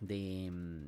[0.06, 0.86] de, mm,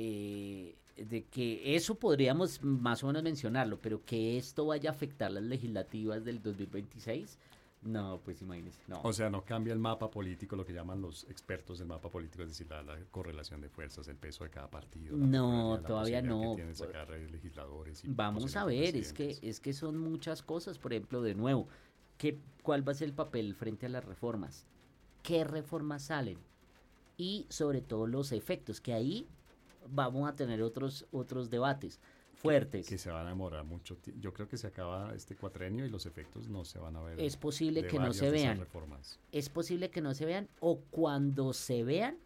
[0.00, 5.28] eh, de que eso podríamos más o menos mencionarlo, pero que esto vaya a afectar
[5.28, 7.36] las legislativas del 2026,
[7.82, 9.00] no, pues imagínese, no.
[9.02, 12.44] O sea, no cambia el mapa político, lo que llaman los expertos del mapa político,
[12.44, 15.16] es decir, la, la correlación de fuerzas, el peso de cada partido.
[15.16, 16.54] No, todavía no.
[16.54, 20.92] Que sacar legisladores y Vamos a ver, es que, es que son muchas cosas, por
[20.92, 21.66] ejemplo, de nuevo,
[22.18, 24.64] ¿qué, ¿cuál va a ser el papel frente a las reformas?
[25.24, 26.38] ¿Qué reformas salen?
[27.16, 29.26] Y sobre todo los efectos, que ahí
[29.90, 32.00] vamos a tener otros, otros debates
[32.38, 32.88] fuertes.
[32.88, 34.20] que se van a demorar mucho tiempo.
[34.22, 37.20] Yo creo que se acaba este cuatrenio y los efectos no se van a ver.
[37.20, 38.64] es posible que no se vean,
[39.32, 42.16] es posible que no se vean, o cuando se vean,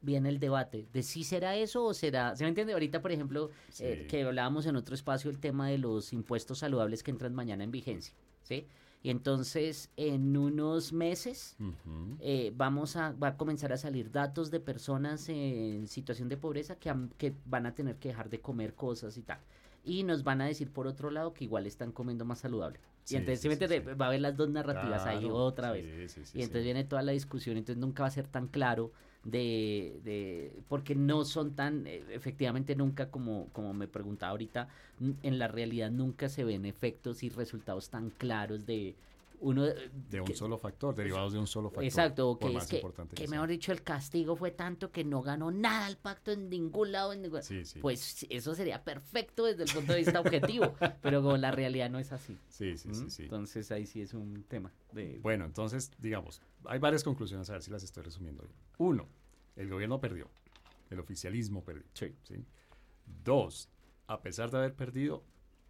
[0.00, 2.72] viene el debate de si será eso o será, ¿se me entiende?
[2.72, 3.50] Ahorita, por ejemplo,
[3.80, 7.64] eh, que hablábamos en otro espacio el tema de los impuestos saludables que entran mañana
[7.64, 8.66] en vigencia, ¿sí?
[9.02, 11.56] Y entonces, en unos meses,
[12.20, 16.76] eh, vamos a, va a comenzar a salir datos de personas en situación de pobreza
[16.76, 19.38] que, han- que van a tener que dejar de comer cosas y tal.
[19.84, 22.80] Y nos van a decir, por otro lado, que igual están comiendo más saludable.
[23.04, 25.84] Sí, y entonces, sí, va a haber las dos narrativas ahí otra vez.
[26.34, 28.92] y entonces viene toda la discusión, entonces nunca va a ser tan claro
[29.30, 34.68] de, de porque no son tan, eh, efectivamente nunca, como, como me preguntaba ahorita,
[35.22, 38.94] en la realidad nunca se ven efectos y resultados tan claros de
[39.40, 39.66] uno...
[39.66, 41.84] De un que- solo factor, derivados de un solo factor.
[41.84, 43.30] Exacto, o por que más es que, importante que sea.
[43.30, 47.12] mejor dicho el castigo fue tanto que no ganó nada el pacto en ningún lado.
[47.12, 47.78] En ningún- Sí, sí.
[47.78, 52.00] Pues eso sería perfecto desde el punto de vista objetivo, pero como la realidad no
[52.00, 52.36] es así.
[52.48, 53.10] Sí, sí, ¿Mm?
[53.10, 53.22] sí.
[53.22, 54.72] Entonces ahí sí es un tema.
[54.90, 55.20] De...
[55.22, 58.44] Bueno, entonces, digamos, hay varias conclusiones, a ver si las estoy resumiendo.
[58.78, 59.06] Uno,
[59.58, 60.30] el gobierno perdió,
[60.90, 61.84] el oficialismo perdió.
[61.94, 62.14] Sí.
[62.22, 62.44] ¿sí?
[63.24, 63.68] Dos,
[64.06, 65.24] a pesar de haber perdido,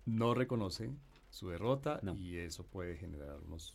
[0.07, 0.91] no reconoce
[1.30, 2.14] su derrota No.
[2.14, 3.74] y eso puede generar unos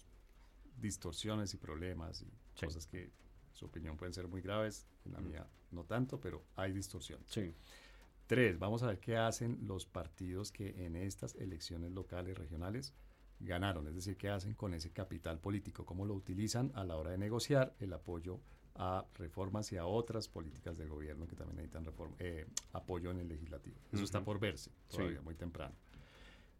[0.79, 2.65] distorsiones y problemas y Sí.
[2.65, 3.11] cosas que,
[3.53, 7.27] su opinión, pueden ser muy graves, en la mía no tanto, pero hay distorsiones.
[7.29, 7.53] Sí.
[8.27, 12.93] Tres, vamos a ver qué hacen los partidos que en estas elecciones locales, regionales,
[13.39, 17.11] ganaron, es decir, qué hacen con ese capital político, cómo lo utilizan a la hora
[17.11, 18.39] de negociar el apoyo
[18.75, 23.19] a reformas y a otras políticas del gobierno que también necesitan reforma, eh, apoyo en
[23.19, 23.77] el legislativo.
[23.91, 24.25] Eso está Ujú.
[24.25, 24.97] por verse, Sí.
[24.97, 25.75] todavía muy temprano.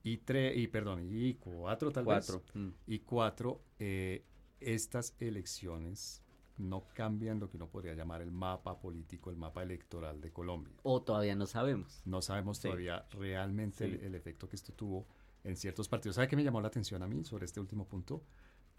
[0.04, 2.40] Y tres, y perdón, y cuatro tal Cuatro.
[2.42, 2.56] vez.
[2.56, 2.70] Mm.
[2.88, 4.24] Y cuatro, eh,
[4.60, 6.22] estas elecciones
[6.58, 10.76] no cambian lo que uno podría llamar el mapa político, el mapa electoral de Colombia.
[10.84, 12.02] O todavía no sabemos.
[12.06, 12.64] No sabemos Sí.
[12.68, 13.96] todavía realmente Sí.
[13.96, 15.08] el, el efecto que esto tuvo
[15.44, 16.16] en ciertos partidos.
[16.16, 18.24] ¿Sabe qué me llamó la atención a mí sobre este último punto?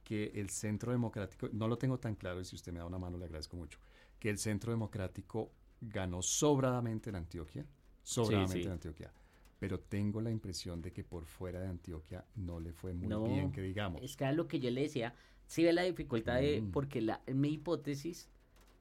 [0.05, 2.99] Que el Centro Democrático, no lo tengo tan claro y si usted me da una
[2.99, 3.79] mano le agradezco mucho,
[4.21, 5.51] que el Centro Democrático
[5.81, 7.67] ganó sobradamente en Antioquia,
[8.03, 8.67] sobradamente sí.
[8.67, 9.13] en Antioquia,
[9.59, 13.25] pero tengo la impresión de que por fuera de Antioquia no le fue muy No,
[13.25, 14.03] bien, que digamos.
[14.03, 15.15] Es que lo que yo le decía.
[15.47, 16.71] Sí ve la dificultad de, Mm.
[16.71, 18.29] porque la, en mi hipótesis,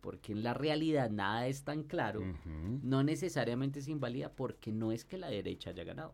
[0.01, 2.21] porque en la realidad nada es tan claro,
[2.81, 6.13] no necesariamente se invalida porque no es que la derecha haya ganado.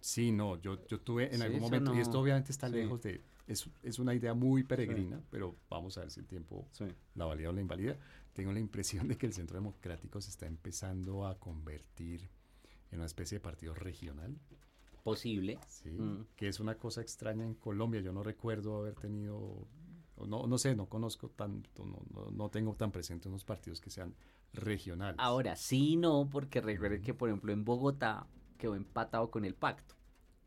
[0.00, 2.74] Sí, no, yo, yo tuve en Sí, algún momento, y esto obviamente está sí.
[2.74, 6.66] lejos de, es, es una idea muy peregrina, pero vamos a ver si el tiempo
[7.14, 7.96] la valida o la invalida.
[8.32, 12.30] Tengo la impresión de que el Centro Democrático se está empezando a convertir
[12.90, 14.38] en una especie de partido regional,
[15.02, 15.58] Posible.
[15.68, 15.90] ¿sí?
[15.90, 16.26] Mm.
[16.36, 18.00] que es una cosa extraña en Colombia.
[18.00, 19.66] Yo no recuerdo haber tenido,
[20.26, 23.90] no, no sé, no conozco tanto, no, no, no tengo tan presente unos partidos que
[23.90, 24.14] sean
[24.52, 25.16] regionales.
[25.18, 28.26] Ahora, sí y no, porque recuerden que, por ejemplo, en Bogotá
[28.60, 29.94] quedó empatado con el pacto,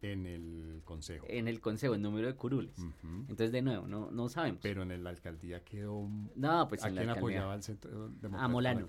[0.01, 1.26] En el Consejo.
[1.30, 2.78] en el consejo, el número de curules.
[3.03, 4.59] Entonces, de nuevo, no, no sabemos.
[4.61, 6.07] Pero en la alcaldía quedó...
[6.36, 7.20] no, pues ¿A en la quién alcaldía.
[7.39, 8.38] apoyaba el Centro Democrático?
[8.41, 8.88] la Molano.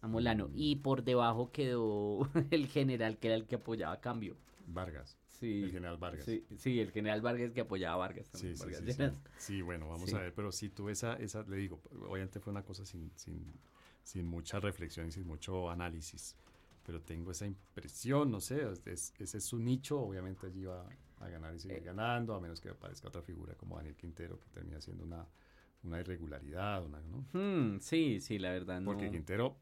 [0.00, 0.50] a Molano.
[0.54, 4.36] Y por debajo quedó el general que era el que apoyaba a Cambio.
[4.66, 5.18] Vargas.
[5.28, 5.64] Sí.
[5.64, 6.24] El general Vargas.
[6.24, 8.26] Sí, sí, el general Vargas que apoyaba a Vargas.
[8.32, 9.46] Sí, también, sí, Vargas sí, sí.
[9.54, 12.62] Sí, bueno, vamos a ver, pero si tú esa, esa, le digo, obviamente fue una
[12.62, 13.44] cosa sin, sin,
[14.04, 16.36] sin mucha reflexión y sin mucho análisis,
[16.84, 20.86] pero tengo esa impresión, no sé, es- es- ese es su nicho, obviamente allí va
[21.18, 21.82] a ganar y seguir Eh.
[21.84, 25.26] ganando, a menos que aparezca otra figura como Daniel Quintero, que termina siendo una,
[25.82, 27.24] una irregularidad, una, ¿no?
[27.32, 28.90] Hmm, sí, sí, la verdad no.
[28.90, 29.56] Porque Quintero,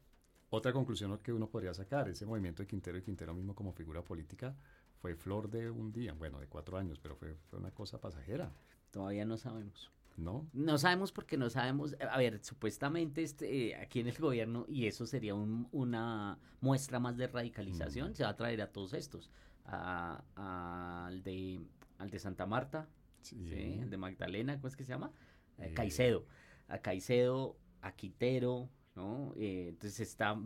[0.49, 4.03] otra conclusión que uno podría sacar, ese movimiento de Quintero y Quintero mismo como figura
[4.03, 4.55] política
[5.01, 8.51] fue flor de un día, bueno, de cuatro años, pero fue, fue una cosa pasajera,
[8.91, 9.91] Todavía no sabemos.
[10.17, 10.47] ¿No?
[10.53, 11.95] No sabemos porque no sabemos.
[12.09, 16.99] A ver, supuestamente este, eh, aquí en el gobierno, y eso sería un- una muestra
[16.99, 18.15] más de radicalización, Mm.
[18.15, 19.29] se va a traer a todos estos.
[19.65, 21.59] A- a- al, de,
[21.97, 22.87] al de Santa Marta,
[23.21, 23.37] Sí.
[23.47, 23.79] ¿sí?
[23.81, 25.11] el de Magdalena, ¿cómo es que se llama?
[25.57, 25.73] Eh, Eh.
[25.73, 26.25] Caicedo.
[26.67, 29.33] A Caicedo, a Quintero, ¿no?
[29.37, 30.37] Eh, entonces está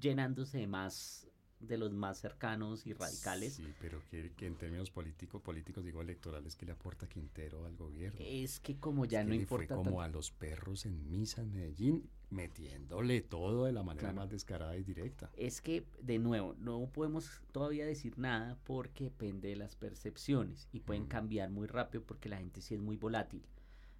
[0.00, 1.28] llenándose de más
[1.66, 3.54] de los más cercanos y radicales.
[3.54, 7.76] Sí, pero que, que en términos políticos, políticos digo electorales, que le aporta Quintero al
[7.76, 8.18] gobierno?
[8.22, 10.86] Es que como ya Es que no le fue importa como tanto- a los perros
[10.86, 14.16] en misa en Medellín, metiéndole todo de la manera Claro.
[14.16, 15.30] más descarada y directa.
[15.36, 20.80] Es que, de nuevo, no podemos todavía decir nada porque depende de las percepciones y
[20.80, 21.08] pueden Mm.
[21.08, 23.42] cambiar muy rápido porque la gente sí es muy volátil.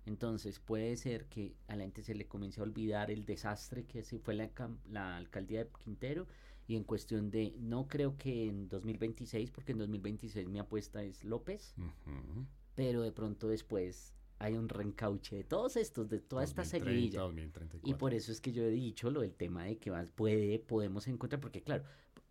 [0.06, 4.02] Entonces puede ser que a la gente se le comience a olvidar el desastre que
[4.02, 4.50] se fue la,
[4.90, 6.26] la alcaldía de Quintero
[6.66, 11.22] y en cuestión de, no creo que en 2026, porque en 2026 mi apuesta es
[11.24, 12.46] López, Ujú.
[12.74, 17.20] pero de pronto después hay un reencauche de todos estos, de toda esta 2030, seguidilla.
[17.20, 17.88] 2034.
[17.90, 21.06] Y por eso es que yo he dicho lo del tema de que puede, podemos
[21.06, 21.84] encontrar, porque claro,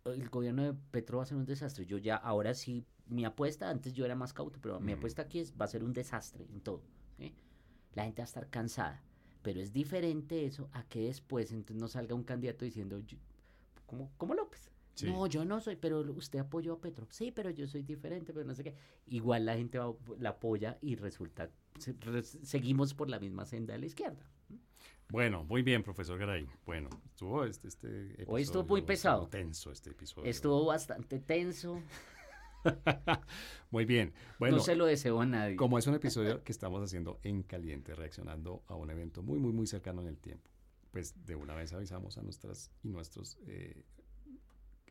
[0.04, 1.86] el gobierno de Petro va a ser un desastre.
[1.86, 4.96] Yo ya, ahora sí, mi apuesta, antes yo era más cauto, pero mi Mm.
[4.98, 6.82] apuesta aquí es, va a ser un desastre en todo.
[7.16, 7.32] ¿sí?
[7.94, 9.02] La gente va a estar cansada.
[9.42, 13.00] Pero es diferente eso a que después entonces no salga un candidato diciendo,
[13.96, 14.70] ¿cómo, cómo López?
[14.94, 15.06] Sí.
[15.06, 17.06] No, yo no soy, pero usted apoyó a Petro.
[17.10, 18.74] Sí, pero yo soy diferente, pero no sé qué.
[19.06, 23.72] Igual la gente va- la apoya y resulta, se- re- seguimos por la misma senda
[23.74, 24.24] de la izquierda.
[25.08, 26.46] Bueno, muy bien, profesor Garay.
[26.64, 27.88] Bueno, estuvo este, este
[28.28, 29.22] Hoy estuvo episodio, muy pesado.
[29.24, 30.30] estuvo tenso este episodio.
[30.30, 31.82] Estuvo bastante tenso.
[33.70, 34.12] muy bien.
[34.38, 35.56] Bueno, no se lo deseo a nadie.
[35.56, 39.52] como es un episodio que estamos haciendo en caliente, reaccionando a un evento muy, muy,
[39.52, 40.50] muy cercano en el tiempo,
[40.94, 43.82] pues de una vez avisamos a nuestras y nuestros eh,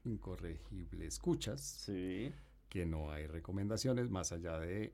[0.04, 2.30] incorregibles escuchas Sí.
[2.68, 4.94] que no hay recomendaciones más allá de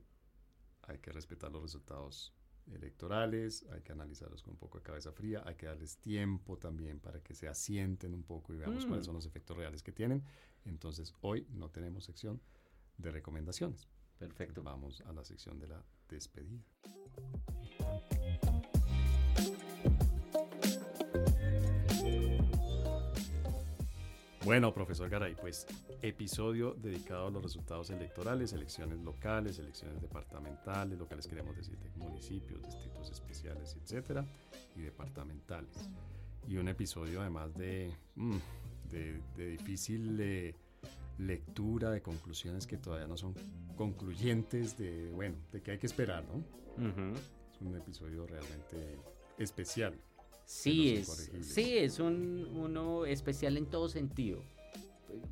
[0.82, 2.32] hay que respetar los resultados
[2.72, 7.00] electorales, hay que analizarlos con un poco de cabeza fría, hay que darles tiempo también
[7.00, 8.88] para que se asienten un poco y veamos Mm.
[8.88, 10.22] cuáles son los efectos reales que tienen.
[10.64, 12.40] Entonces, hoy no tenemos sección
[12.98, 13.88] de recomendaciones.
[14.18, 14.62] Perfecto.
[14.62, 16.62] Vamos a la sección de la despedida.
[24.44, 25.66] Bueno, profesor Garay, pues
[26.00, 31.78] episodio dedicado a los resultados electorales, elecciones locales, elecciones departamentales, lo que les queremos decir
[31.78, 34.24] de municipios, distritos especiales, etcétera,
[34.74, 35.90] y departamentales.
[36.48, 38.36] Y un episodio además de, mm,
[38.90, 40.54] de, de difícil eh,
[41.18, 43.34] lectura, de conclusiones que todavía no son
[43.76, 46.42] concluyentes, de, bueno, de que hay que esperar, ¿no?
[47.52, 48.98] Es un episodio realmente
[49.36, 49.94] especial.
[50.52, 54.42] Sí, es, sí, es un, uno especial en todo sentido.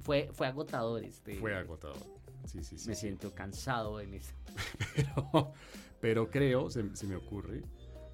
[0.02, 1.34] Fue, fue agotador este.
[1.40, 1.98] Fue agotador.
[2.46, 2.88] Sí, sí, sí.
[2.88, 3.00] Me sí.
[3.00, 4.32] siento cansado en eso.
[4.94, 5.52] Pero,
[6.00, 7.62] pero creo, se, se me ocurre,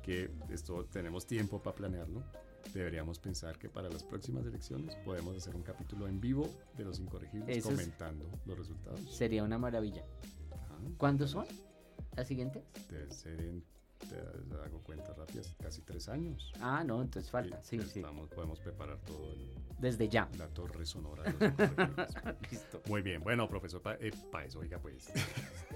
[0.03, 2.23] que esto tenemos tiempo para planearlo.
[2.73, 6.49] Deberíamos pensar que para las próximas elecciones podemos hacer un capítulo en vivo
[6.79, 9.01] de los incorregibles Eso es- comentando los resultados.
[9.15, 10.05] Sería una maravilla.
[10.53, 10.79] Ajá.
[10.97, 11.47] ¿Cuándo son?
[12.17, 12.65] ¿La siguiente?
[12.91, 13.63] Debe ser en,
[13.99, 16.53] te hago cuentas rápidas, casi tres años.
[16.61, 17.63] Ah, no, entonces falta.
[17.63, 18.01] Sí, sí.
[18.01, 20.29] estamos- podemos preparar todo el- Desde ya.
[20.39, 21.23] la torre sonora.
[22.51, 22.83] Listo.
[22.89, 25.11] Muy bien, bueno, profesor eh, Páez, oiga pues,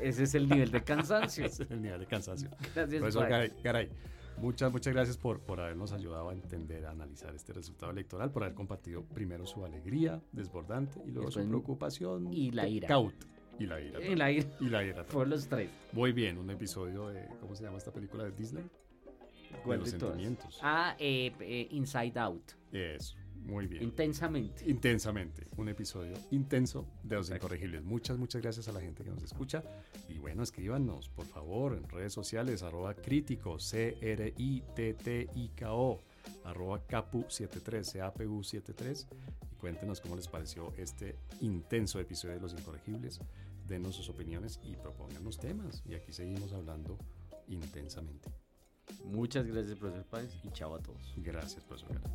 [0.00, 1.44] Ese es el nivel de cansancio.
[1.46, 2.50] ese es el nivel de cansancio.
[2.74, 3.28] Gracias, Profesor.
[3.28, 3.90] Garay, Garay,
[4.38, 8.42] muchas, muchas gracias por, por habernos ayudado a entender, a analizar este resultado electoral, por
[8.44, 12.88] haber compartido primero su alegría desbordante y luego su Después- preocupación y la ira.
[12.88, 13.26] cauta.
[13.58, 13.98] Y la ira.
[14.00, 15.04] En la ira Y la ira.
[15.06, 15.68] por los tres.
[15.92, 18.64] Muy bien, un episodio de, ¿cómo se llama esta película de Disney?
[19.64, 20.58] ¿Cuál de los de sentimientos.
[20.62, 22.52] Ah, eh, eh, Inside Out.
[22.70, 23.82] Eso, muy bien.
[23.82, 24.68] Intensamente.
[24.68, 27.82] Intensamente, un episodio intenso de los incorregibles.
[27.82, 29.64] Muchas, muchas gracias a la gente que nos escucha.
[30.08, 33.58] Y bueno, escríbanos, por favor, en redes sociales, arroba crítico,
[34.78, 36.00] C-R-I-T-T-I-K-O,
[36.44, 39.06] arroba capu73, C-A-P-U-73.
[39.50, 43.20] Y cuéntenos cómo les pareció este intenso episodio de los incorregibles
[43.68, 45.82] denos sus opiniones y propónganos temas.
[45.86, 46.98] Y aquí seguimos hablando
[47.46, 48.30] intensamente.
[49.04, 51.14] Muchas gracias, profesor Páez, y chao a todos.
[51.16, 52.10] Gracias, profesor Gara.